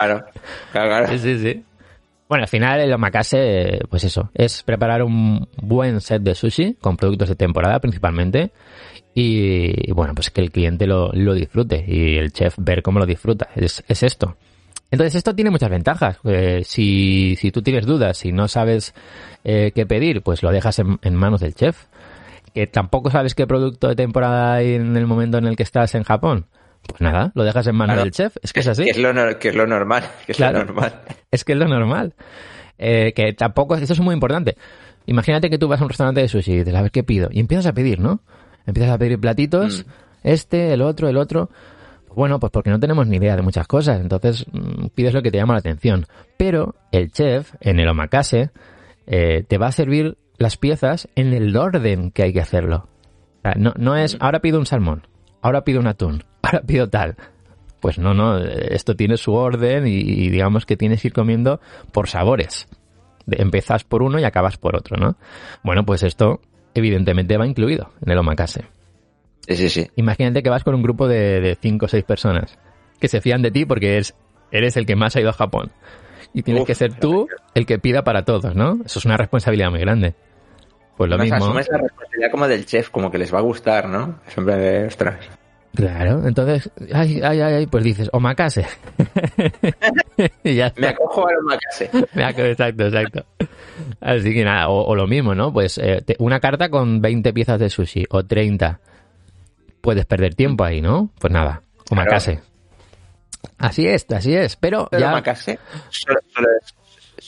Claro, 0.00 0.24
claro, 0.72 0.88
claro. 0.88 1.08
Sí, 1.08 1.18
sí, 1.18 1.38
sí. 1.38 1.64
Bueno, 2.26 2.44
al 2.44 2.48
final 2.48 2.80
el 2.80 2.90
omakase, 2.90 3.80
pues 3.90 4.02
eso, 4.04 4.30
es 4.32 4.62
preparar 4.62 5.02
un 5.02 5.46
buen 5.60 6.00
set 6.00 6.22
de 6.22 6.34
sushi 6.34 6.78
con 6.80 6.96
productos 6.96 7.28
de 7.28 7.34
temporada 7.34 7.80
principalmente 7.80 8.50
y, 9.14 9.92
bueno, 9.92 10.14
pues 10.14 10.30
que 10.30 10.40
el 10.40 10.50
cliente 10.50 10.86
lo, 10.86 11.10
lo 11.12 11.34
disfrute 11.34 11.84
y 11.86 12.16
el 12.16 12.32
chef 12.32 12.54
ver 12.56 12.82
cómo 12.82 12.98
lo 12.98 13.04
disfruta. 13.04 13.48
Es, 13.56 13.84
es 13.88 14.02
esto. 14.02 14.36
Entonces 14.90 15.16
esto 15.16 15.34
tiene 15.34 15.50
muchas 15.50 15.70
ventajas. 15.70 16.18
Eh, 16.24 16.62
si, 16.64 17.36
si 17.36 17.50
tú 17.50 17.62
tienes 17.62 17.84
dudas, 17.84 18.16
si 18.16 18.32
no 18.32 18.48
sabes 18.48 18.94
eh, 19.44 19.72
qué 19.74 19.84
pedir, 19.84 20.22
pues 20.22 20.42
lo 20.42 20.50
dejas 20.50 20.78
en, 20.78 20.98
en 21.02 21.14
manos 21.14 21.40
del 21.40 21.54
chef. 21.54 21.86
Que 22.54 22.66
tampoco 22.66 23.10
sabes 23.10 23.34
qué 23.34 23.46
producto 23.46 23.88
de 23.88 23.96
temporada 23.96 24.54
hay 24.54 24.74
en 24.74 24.96
el 24.96 25.06
momento 25.06 25.38
en 25.38 25.46
el 25.46 25.56
que 25.56 25.62
estás 25.62 25.94
en 25.94 26.04
Japón. 26.04 26.46
Pues 26.86 27.00
nada, 27.00 27.30
lo 27.34 27.44
dejas 27.44 27.66
en 27.66 27.76
manos 27.76 27.94
Claro. 27.94 28.04
del 28.04 28.12
chef. 28.12 28.36
Es 28.42 28.52
que 28.52 28.60
es 28.60 28.66
así. 28.68 28.84
Que 28.84 28.90
es 28.90 28.98
lo, 28.98 29.12
que 29.38 29.48
es 29.48 29.54
lo 29.54 29.66
normal. 29.66 30.04
Que 30.26 30.32
es 30.32 30.40
lo 30.40 30.52
normal. 30.52 31.00
Es 31.30 31.44
que 31.44 31.52
es 31.52 31.58
lo 31.58 31.68
normal. 31.68 32.14
Eh, 32.78 33.12
que 33.14 33.32
tampoco, 33.32 33.76
esto 33.76 33.92
es 33.92 34.00
muy 34.00 34.14
importante. 34.14 34.56
Imagínate 35.06 35.50
que 35.50 35.58
tú 35.58 35.68
vas 35.68 35.80
a 35.80 35.84
un 35.84 35.90
restaurante 35.90 36.20
de 36.20 36.28
sushi 36.28 36.52
y 36.52 36.58
dices, 36.58 36.74
a 36.74 36.82
ver 36.82 36.90
qué 36.90 37.02
pido. 37.04 37.28
Y 37.30 37.40
empiezas 37.40 37.66
a 37.66 37.72
pedir, 37.72 38.00
¿no? 38.00 38.20
Empiezas 38.66 38.92
a 38.92 38.98
pedir 38.98 39.18
platitos, 39.20 39.86
este, 40.22 40.72
el 40.72 40.82
otro, 40.82 41.08
el 41.08 41.16
otro. 41.16 41.50
Bueno, 42.14 42.40
pues 42.40 42.50
porque 42.50 42.70
no 42.70 42.80
tenemos 42.80 43.06
ni 43.06 43.16
idea 43.18 43.36
de 43.36 43.42
muchas 43.42 43.66
cosas. 43.66 44.00
Entonces 44.00 44.46
mm, 44.52 44.86
pides 44.94 45.14
lo 45.14 45.22
que 45.22 45.30
te 45.30 45.38
llama 45.38 45.54
la 45.54 45.60
atención. 45.60 46.06
Pero 46.36 46.74
el 46.90 47.12
chef, 47.12 47.54
en 47.60 47.78
el 47.80 47.88
omakase, 47.88 48.50
eh, 49.06 49.44
te 49.46 49.58
va 49.58 49.68
a 49.68 49.72
servir 49.72 50.16
las 50.38 50.56
piezas 50.56 51.08
en 51.16 51.32
el 51.34 51.56
orden 51.56 52.10
que 52.10 52.22
hay 52.24 52.32
que 52.32 52.40
hacerlo. 52.40 52.88
O 53.38 53.42
sea, 53.42 53.54
no, 53.56 53.72
no 53.76 53.96
es, 53.96 54.16
ahora 54.20 54.40
pido 54.40 54.58
un 54.58 54.66
salmón, 54.66 55.06
ahora 55.42 55.64
pido 55.64 55.80
un 55.80 55.86
atún, 55.86 56.24
ahora 56.42 56.62
pido 56.62 56.88
tal. 56.88 57.16
Pues 57.80 57.98
no, 57.98 58.12
no, 58.12 58.38
esto 58.38 58.94
tiene 58.94 59.16
su 59.16 59.32
orden 59.32 59.86
y, 59.86 60.00
y 60.00 60.28
digamos 60.28 60.66
que 60.66 60.76
tienes 60.76 61.00
que 61.00 61.08
ir 61.08 61.14
comiendo 61.14 61.60
por 61.92 62.08
sabores. 62.08 62.68
Empezás 63.26 63.84
por 63.84 64.02
uno 64.02 64.18
y 64.18 64.24
acabas 64.24 64.58
por 64.58 64.76
otro, 64.76 64.98
¿no? 64.98 65.16
Bueno, 65.62 65.86
pues 65.86 66.02
esto 66.02 66.40
evidentemente 66.74 67.38
va 67.38 67.46
incluido 67.46 67.90
en 68.04 68.12
el 68.12 68.18
omakase. 68.18 68.66
Sí, 69.48 69.56
sí, 69.56 69.68
sí. 69.70 69.86
Imagínate 69.96 70.42
que 70.42 70.50
vas 70.50 70.62
con 70.62 70.74
un 70.74 70.82
grupo 70.82 71.08
de, 71.08 71.40
de 71.40 71.56
cinco 71.60 71.86
o 71.86 71.88
seis 71.88 72.04
personas 72.04 72.58
que 73.00 73.08
se 73.08 73.20
fían 73.20 73.42
de 73.42 73.50
ti 73.50 73.64
porque 73.64 73.94
eres, 73.94 74.14
eres 74.52 74.76
el 74.76 74.86
que 74.86 74.94
más 74.94 75.16
ha 75.16 75.20
ido 75.20 75.30
a 75.30 75.32
Japón. 75.32 75.72
Y 76.32 76.42
tienes 76.42 76.62
Uf, 76.62 76.66
que 76.68 76.74
ser 76.74 76.94
tú 76.94 77.26
el 77.54 77.66
que 77.66 77.78
pida 77.78 78.04
para 78.04 78.24
todos, 78.24 78.54
¿no? 78.54 78.78
Eso 78.84 78.98
es 79.00 79.04
una 79.04 79.16
responsabilidad 79.16 79.70
muy 79.70 79.80
grande. 79.80 80.14
Pues 81.00 81.08
lo 81.08 81.16
Además, 81.16 81.38
mismo. 81.38 81.46
asumes 81.46 81.68
la 81.70 81.78
responsabilidad 81.78 82.30
como 82.30 82.46
del 82.46 82.66
chef, 82.66 82.90
como 82.90 83.10
que 83.10 83.16
les 83.16 83.32
va 83.32 83.38
a 83.38 83.40
gustar, 83.40 83.88
¿no? 83.88 84.20
Siempre 84.28 84.54
de, 84.56 84.84
ostras. 84.84 85.16
Claro, 85.74 86.28
entonces, 86.28 86.70
ay, 86.92 87.22
ay, 87.24 87.40
ay, 87.40 87.54
ay, 87.54 87.66
pues 87.68 87.82
dices, 87.84 88.10
omakase. 88.12 88.66
y 90.44 90.56
ya 90.56 90.66
está. 90.66 90.78
Me 90.78 90.88
acojo 90.88 91.26
al 91.26 91.36
omakase. 91.38 91.84
Exacto, 92.50 92.84
exacto. 92.84 93.24
Así 94.02 94.34
que 94.34 94.44
nada, 94.44 94.68
o, 94.68 94.84
o 94.84 94.94
lo 94.94 95.06
mismo, 95.06 95.34
¿no? 95.34 95.50
Pues 95.54 95.78
eh, 95.78 96.02
te- 96.04 96.16
una 96.18 96.38
carta 96.38 96.68
con 96.68 97.00
20 97.00 97.32
piezas 97.32 97.58
de 97.58 97.70
sushi 97.70 98.04
o 98.10 98.26
30. 98.26 98.78
Puedes 99.80 100.04
perder 100.04 100.34
tiempo 100.34 100.64
ahí, 100.64 100.82
¿no? 100.82 101.08
Pues 101.18 101.32
nada, 101.32 101.62
omakase. 101.90 102.42
Así 103.56 103.86
es, 103.86 104.04
así 104.10 104.34
es. 104.34 104.56
Pero 104.56 104.86
¿El 104.92 105.00
ya, 105.00 105.08
omakase 105.12 105.58
solo, 105.88 106.20
solo 106.28 106.48
es, 106.60 106.74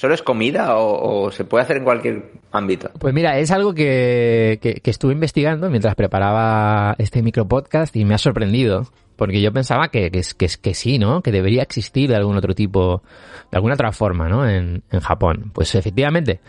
solo 0.02 0.14
es 0.14 0.22
comida 0.22 0.76
o, 0.76 1.26
o 1.26 1.30
se 1.30 1.44
puede 1.44 1.62
hacer 1.62 1.76
en 1.76 1.84
cualquier 1.84 2.24
ámbito? 2.50 2.90
Pues 2.98 3.14
mira, 3.14 3.38
es 3.38 3.52
algo 3.52 3.72
que, 3.72 4.58
que, 4.60 4.74
que 4.74 4.90
estuve 4.90 5.12
investigando 5.12 5.70
mientras 5.70 5.94
preparaba 5.94 6.96
este 6.98 7.22
micropodcast 7.22 7.94
y 7.94 8.04
me 8.04 8.14
ha 8.14 8.18
sorprendido. 8.18 8.86
Porque 9.14 9.40
yo 9.40 9.52
pensaba 9.52 9.88
que, 9.88 10.10
que, 10.10 10.18
es- 10.18 10.34
que, 10.34 10.74
sí, 10.74 10.98
¿no? 10.98 11.22
Que 11.22 11.30
debería 11.30 11.62
existir 11.62 12.08
de 12.10 12.16
algún 12.16 12.36
otro 12.36 12.54
tipo, 12.54 13.02
de 13.52 13.56
alguna 13.58 13.74
otra 13.74 13.92
forma, 13.92 14.28
¿no? 14.28 14.48
En, 14.48 14.82
en 14.90 15.00
Japón. 15.00 15.52
Pues 15.54 15.74
efectivamente, 15.76 16.40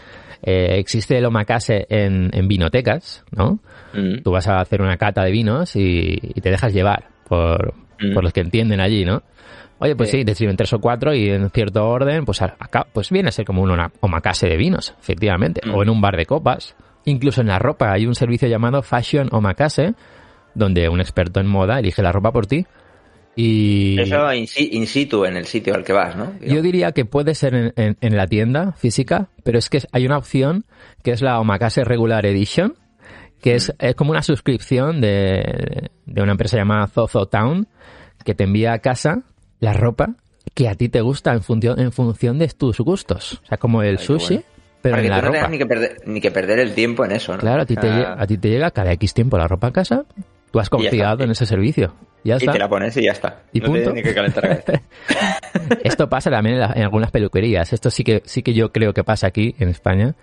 eh, 0.42 0.78
existe 0.80 1.18
el 1.20 1.26
omakase 1.26 1.86
en, 1.90 2.32
en 2.34 2.48
vinotecas, 2.48 3.24
¿no? 3.32 3.60
Mm. 3.94 4.24
Tú 4.24 4.32
vas 4.32 4.48
a 4.48 4.60
hacer 4.62 4.82
una 4.82 4.98
cata 4.98 5.24
de 5.24 5.32
vinos 5.32 5.76
y, 5.76 6.18
y 6.24 6.42
te 6.42 6.50
dejas 6.50 6.74
llevar 6.74 7.10
por, 7.30 7.76
Mm. 8.00 8.16
por 8.16 8.24
los 8.24 8.34
que 8.34 8.42
entienden 8.42 8.80
allí, 8.82 9.06
¿no? 9.06 9.22
Oye, 9.84 9.96
pues 9.96 10.10
Sí. 10.12 10.20
sí, 10.20 10.26
te 10.26 10.34
sirven 10.36 10.56
tres 10.56 10.72
o 10.74 10.80
cuatro 10.80 11.14
y 11.14 11.30
en 11.30 11.50
cierto 11.50 11.88
orden, 11.88 12.26
pues 12.26 12.42
acá, 12.42 12.88
pues 12.92 13.10
viene 13.10 13.30
a 13.30 13.32
ser 13.32 13.46
como 13.46 13.62
un 13.62 13.72
ona- 13.72 13.92
omakase 14.00 14.48
de 14.48 14.58
vinos, 14.58 14.96
efectivamente, 15.00 15.62
Mm. 15.66 15.76
o 15.76 15.84
en 15.84 15.90
un 15.90 16.02
bar 16.02 16.16
de 16.18 16.26
copas. 16.26 16.76
Incluso 17.06 17.42
en 17.42 17.48
la 17.48 17.60
ropa 17.60 17.92
hay 17.92 18.06
un 18.06 18.16
servicio 18.16 18.48
llamado 18.48 18.82
Fashion 18.82 19.28
Omakase, 19.32 19.94
donde 20.56 20.88
un 20.90 21.02
experto 21.02 21.40
en 21.40 21.48
moda 21.48 21.80
elige 21.80 22.02
la 22.02 22.12
ropa 22.12 22.32
por 22.32 22.48
ti. 22.48 22.66
Y 23.36 24.00
Eso 24.00 24.32
in, 24.34 24.46
si- 24.48 24.70
in 24.74 24.86
situ, 24.86 25.26
en 25.26 25.36
el 25.38 25.46
sitio 25.46 25.74
al 25.74 25.84
que 25.84 25.92
vas, 25.92 26.16
¿no? 26.16 26.34
yo 26.40 26.62
diría 26.62 26.92
que 26.92 27.04
puede 27.04 27.34
ser 27.34 27.56
en, 27.56 27.74
en- 27.76 27.98
en 28.00 28.16
la 28.16 28.28
tienda 28.28 28.74
física, 28.74 29.30
pero 29.44 29.58
es 29.58 29.70
que 29.70 29.80
hay 29.92 30.06
una 30.06 30.18
opción 30.18 30.66
que 31.04 31.12
es 31.12 31.22
la 31.24 31.40
Omakase 31.40 31.84
Regular 31.84 32.26
Edition, 32.28 32.76
que 33.42 33.56
es, 33.56 33.74
es 33.80 33.96
como 33.96 34.12
una 34.12 34.22
suscripción 34.22 35.02
de, 35.02 35.90
de 36.06 36.22
una 36.22 36.34
empresa 36.34 36.58
llamada 36.58 36.86
Zozo 36.88 37.26
Town, 37.26 37.68
que 38.24 38.36
te 38.36 38.44
envía 38.44 38.72
a 38.74 38.80
casa 38.80 39.24
la 39.64 39.74
ropa 39.74 40.10
que 40.54 40.68
a 40.70 40.76
ti 40.76 40.90
te 40.90 41.02
gusta 41.02 41.32
en 41.34 41.42
función, 41.42 41.80
en 41.80 41.92
función 41.92 42.38
de 42.38 42.48
tus 42.50 42.80
gustos. 42.80 43.42
O 43.44 43.48
sea, 43.48 43.58
como 43.58 43.82
el 43.82 43.98
sushi, 44.00 44.36
bueno. 44.36 44.44
pero 44.82 44.94
Para 44.94 45.02
en 45.02 45.04
que 45.04 45.10
la 45.10 45.20
tú 45.22 45.26
no 45.26 45.32
ropa. 45.34 45.48
ni 45.48 45.58
que, 45.58 45.66
perder, 45.66 45.98
ni 46.06 46.22
que 46.22 46.32
perder 46.32 46.60
el 46.60 46.74
tiempo 46.74 47.06
en 47.06 47.12
eso, 47.14 47.34
¿no? 47.34 47.40
Claro, 47.40 47.62
a 47.62 47.66
ti, 47.66 47.76
te, 47.76 47.88
Ah, 47.88 48.16
lle- 48.18 48.24
a 48.24 48.28
ti 48.28 48.38
te 48.38 48.50
llega 48.50 48.72
cada 48.72 48.92
X 48.94 49.14
tiempo 49.14 49.38
la 49.38 49.48
ropa 49.48 49.68
a 49.68 49.72
casa, 49.72 50.04
tú 50.52 50.60
has 50.60 50.70
confiado 50.70 51.24
en 51.24 51.32
ese 51.32 51.46
servicio. 51.46 51.96
Ya 52.26 52.36
y 52.36 52.38
está. 52.38 52.54
te 52.54 52.60
la 52.60 52.70
pones 52.70 52.96
y 52.96 53.04
ya 53.04 53.12
está. 53.12 53.42
Y 53.52 53.60
no 53.60 53.66
punto. 53.66 53.82
tienes 53.82 53.96
ni 53.96 54.04
que 54.04 54.14
calentar 54.16 54.44
la 54.48 54.58
cabeza. 54.62 54.82
Esto 55.84 56.08
pasa 56.10 56.30
también 56.30 56.56
en, 56.56 56.62
la- 56.62 56.74
en 56.76 56.84
algunas 56.84 57.12
peluquerías. 57.12 57.74
Esto 57.74 57.90
sí 57.90 58.04
que 58.04 58.22
sí 58.26 58.44
que 58.44 58.54
yo 58.54 58.72
creo 58.72 58.94
que 58.94 59.04
pasa 59.04 59.28
aquí 59.28 59.56
en 59.60 59.70
España, 59.70 60.16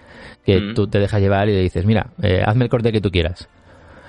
que 0.44 0.60
Mm. 0.60 0.74
tú 0.74 0.86
te 0.86 0.98
dejas 0.98 1.20
llevar 1.20 1.48
y 1.48 1.52
le 1.52 1.60
dices, 1.60 1.84
mira, 1.84 2.06
eh, 2.22 2.42
hazme 2.44 2.64
el 2.64 2.70
corte 2.70 2.90
que 2.92 3.00
tú 3.00 3.10
quieras. 3.10 3.48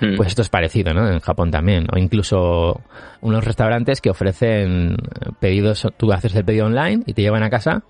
Mm. 0.02 0.18
Pues 0.18 0.30
esto 0.30 0.42
es 0.42 0.50
parecido, 0.50 0.94
¿no? 0.94 1.08
En 1.10 1.20
Japón 1.20 1.52
también. 1.52 1.88
O 1.94 1.98
incluso 1.98 2.82
unos 3.22 3.44
restaurantes 3.46 4.02
que 4.02 4.10
ofrecen 4.10 4.98
pedidos, 5.40 5.88
tú 5.98 6.12
haces 6.12 6.36
el 6.36 6.44
pedido 6.44 6.66
online 6.66 7.04
y 7.06 7.14
te 7.14 7.22
llevan 7.22 7.44
a 7.44 7.50
casa, 7.50 7.84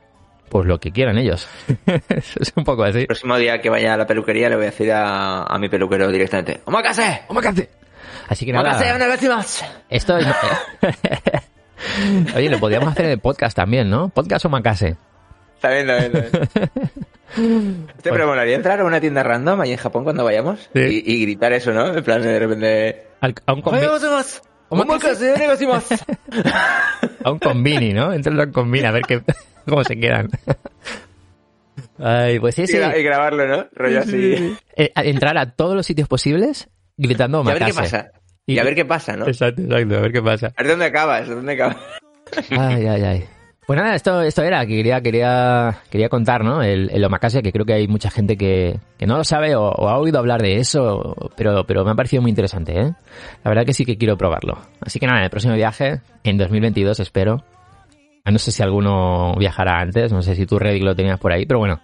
pues 0.50 0.68
lo 0.68 0.80
que 0.80 0.92
quieran 0.92 1.18
ellos. 1.18 1.48
es 2.20 2.52
un 2.56 2.64
poco 2.66 2.84
así. 2.84 3.00
El 3.00 3.08
próximo 3.08 3.38
día 3.38 3.62
que 3.62 3.70
vaya 3.70 3.94
a 3.94 3.98
la 3.98 4.06
peluquería 4.06 4.50
le 4.50 4.56
voy 4.58 4.66
a 4.66 4.72
decir 4.72 4.92
a, 4.92 5.44
a 5.44 5.58
mi 5.58 5.70
peluquero 5.70 6.12
directamente, 6.12 6.60
¡Omakase! 6.66 7.22
Omakase. 7.30 7.70
Así 8.28 8.46
que 8.46 8.52
nada. 8.54 8.70
¡Omakase, 8.72 8.96
una 8.96 9.08
vez 9.08 9.30
más! 9.30 9.66
Esto 9.90 10.18
es- 10.18 10.28
Oye, 12.36 12.50
lo 12.50 12.60
podríamos 12.60 12.90
hacer 12.92 13.06
en 13.06 13.12
el 13.12 13.20
podcast 13.20 13.56
también, 13.56 13.90
¿no? 13.90 14.10
Podcast 14.10 14.46
o 14.46 14.50
Macase. 14.50 14.96
También, 15.60 15.88
también, 15.88 16.12
también. 16.12 16.50
Este 17.38 18.12
pero 18.12 18.28
molaría 18.28 18.56
entrar 18.56 18.80
a 18.82 18.86
una 18.86 19.00
tienda 19.00 19.24
random 19.24 19.62
ahí 19.62 19.72
en 19.72 19.78
Japón 19.78 20.04
cuando 20.04 20.24
vayamos 20.24 20.70
Sí. 20.74 21.04
y, 21.06 21.14
y 21.14 21.22
gritar 21.26 21.54
eso, 21.54 21.72
¿no? 21.74 21.96
En 21.96 22.04
plan 22.04 22.22
de 22.22 22.40
repente... 22.40 23.04
Al- 23.22 23.36
a 23.46 23.54
un 23.54 23.62
onegaishimasu. 23.66 24.42
a 27.24 27.32
un 27.32 27.40
combini, 27.40 27.94
¿no? 27.94 28.14
Entrar 28.14 28.40
a 28.40 28.44
un 28.44 28.52
combini 28.52 28.86
a 28.86 28.92
ver 28.92 29.04
qué, 29.04 29.22
cómo 29.68 29.84
se 29.84 29.98
quedan. 30.00 30.30
Ay, 32.00 32.40
pues 32.40 32.56
sí, 32.56 32.64
Y, 32.64 32.68
sí. 32.68 32.78
y 32.78 33.04
grabarlo, 33.04 33.48
¿no? 33.48 33.68
Rollo 33.74 34.00
así. 34.00 34.56
Eh, 34.76 34.92
entrar 34.96 35.38
a 35.38 35.52
todos 35.52 35.76
los 35.76 35.86
sitios 35.86 36.08
posibles 36.08 36.70
gritando 36.98 37.44
Y 37.46 37.50
a 37.50 37.54
ver 37.54 37.66
qué 37.66 37.74
pasa. 37.74 38.12
Y 38.46 38.60
a 38.60 38.64
ver 38.64 38.76
qué 38.76 38.86
pasa, 38.86 39.16
¿no? 39.16 39.28
Exacto, 39.28 39.62
exacto, 39.62 39.98
a 39.98 40.02
ver 40.02 40.12
qué 40.12 40.22
pasa. 40.22 40.48
A 40.56 40.64
ver 40.64 40.72
dónde 40.72 40.86
acabas, 40.86 41.28
dónde 41.28 41.54
acabas. 41.54 41.78
Ay, 42.50 42.88
ay, 42.88 43.04
ay. 43.04 43.26
Pues 43.68 43.80
nada, 43.80 43.96
esto, 43.96 44.22
esto 44.22 44.42
era, 44.44 44.66
que 44.66 44.76
quería, 44.76 45.02
quería, 45.02 45.78
quería 45.90 46.10
contar, 46.10 46.44
¿no? 46.44 46.62
El, 46.64 46.90
el 46.92 47.06
omakase, 47.06 47.42
que 47.42 47.52
creo 47.54 47.64
que 47.66 47.74
hay 47.74 47.88
mucha 47.88 48.10
gente 48.10 48.36
que, 48.36 48.78
que 48.98 49.06
no 49.06 49.18
lo 49.18 49.24
sabe 49.24 49.56
o, 49.56 49.62
o 49.70 49.88
ha 49.88 49.98
oído 50.00 50.18
hablar 50.20 50.42
de 50.42 50.58
eso, 50.58 51.16
pero, 51.38 51.64
pero 51.66 51.86
me 51.86 51.92
ha 51.92 51.96
parecido 51.96 52.22
muy 52.22 52.30
interesante, 52.32 52.78
¿eh? 52.78 52.92
La 53.44 53.50
verdad 53.50 53.66
que 53.66 53.74
sí 53.74 53.86
que 53.86 53.98
quiero 53.98 54.18
probarlo. 54.18 54.58
Así 54.82 55.00
que 55.00 55.06
nada, 55.06 55.20
en 55.20 55.26
el 55.26 55.30
próximo 55.30 55.54
viaje, 55.54 56.02
en 56.24 56.38
2022 56.38 57.00
espero. 57.00 57.44
Ah, 58.26 58.32
No 58.32 58.40
sé 58.40 58.52
si 58.52 58.62
alguno 58.64 59.36
viajará 59.38 59.80
antes, 59.80 60.12
no 60.12 60.22
sé 60.22 60.36
si 60.36 60.46
tú, 60.46 60.60
Reddick, 60.60 60.84
lo 60.84 60.96
tenías 60.96 61.20
por 61.20 61.32
ahí, 61.32 61.46
pero 61.46 61.60
bueno. 61.60 61.80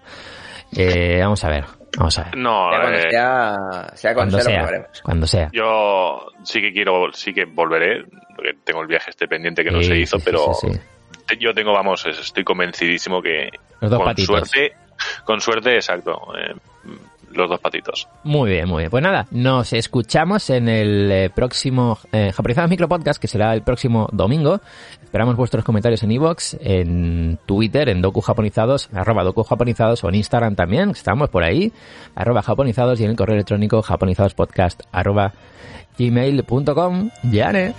Eh, 0.75 1.19
vamos 1.21 1.41
a 1.45 1.49
ver, 1.49 1.63
vamos 1.97 2.19
a 2.19 2.23
ver. 2.25 2.37
No, 2.37 2.69
Ya 2.71 2.81
cuando 2.81 2.97
eh, 2.99 3.09
sea, 3.11 3.55
sea 3.93 4.13
cuando, 4.13 4.37
Cuando 4.37 4.39
sea, 4.39 4.43
lo 4.43 4.43
sea, 4.43 4.57
probaremos. 4.67 5.01
cuando 5.03 5.27
sea. 5.27 5.49
yo 5.53 6.25
sí 6.43 6.59
que 6.59 6.73
quiero, 6.73 7.13
sí 7.13 7.33
que 7.33 7.45
volveré, 7.45 8.03
porque 8.35 8.51
tengo 8.65 8.81
el 8.81 8.87
viaje 8.87 9.11
este 9.11 9.27
pendiente 9.27 9.63
que 9.63 9.71
no 9.71 9.81
se 9.81 9.97
hizo, 9.97 10.17
sí, 10.17 10.23
pero 10.25 10.53
sí, 10.55 10.67
yo 11.39 11.53
tengo, 11.53 11.73
vamos, 11.73 12.05
es- 12.05 12.19
estoy 12.19 12.43
convencidísimo 12.43 13.21
que 13.21 13.49
Los 13.81 13.91
dos 13.91 13.99
con 13.99 14.05
patitos. 14.07 14.27
suerte, 14.49 14.73
con 15.25 15.41
suerte, 15.41 15.75
exacto, 15.75 16.19
eh, 16.37 16.53
los 17.33 17.49
dos 17.49 17.59
patitos. 17.59 18.07
Muy 18.23 18.51
bien, 18.51 18.67
muy 18.67 18.83
bien. 18.83 18.89
Pues 18.89 19.03
nada, 19.03 19.27
nos 19.31 19.73
escuchamos 19.73 20.49
en 20.49 20.69
el 20.69 21.11
eh, 21.11 21.29
próximo 21.29 21.99
eh, 22.11 22.31
Japonizados 22.33 22.69
Micro 22.69 22.87
Podcast, 22.87 23.21
que 23.21 23.27
será 23.27 23.53
el 23.53 23.61
próximo 23.61 24.07
domingo. 24.11 24.61
Esperamos 25.03 25.35
vuestros 25.35 25.63
comentarios 25.63 26.01
en 26.03 26.11
iVoox, 26.13 26.55
en 26.61 27.37
Twitter, 27.45 27.89
en 27.89 28.01
Doku 28.01 28.21
Japonizados, 28.21 28.89
arroba 28.93 29.23
Doku 29.23 29.43
Japonizados 29.43 30.03
o 30.03 30.09
en 30.09 30.15
Instagram 30.15 30.55
también, 30.55 30.89
estamos 30.91 31.29
por 31.29 31.43
ahí, 31.43 31.71
arroba 32.15 32.41
japonizados 32.41 32.99
y 33.01 33.03
en 33.03 33.11
el 33.11 33.15
correo 33.17 33.35
electrónico 33.35 33.81
japonizadospodcast 33.81 34.81
arroba 34.91 35.33
gmail.com. 35.99 37.09
Yane. 37.31 37.73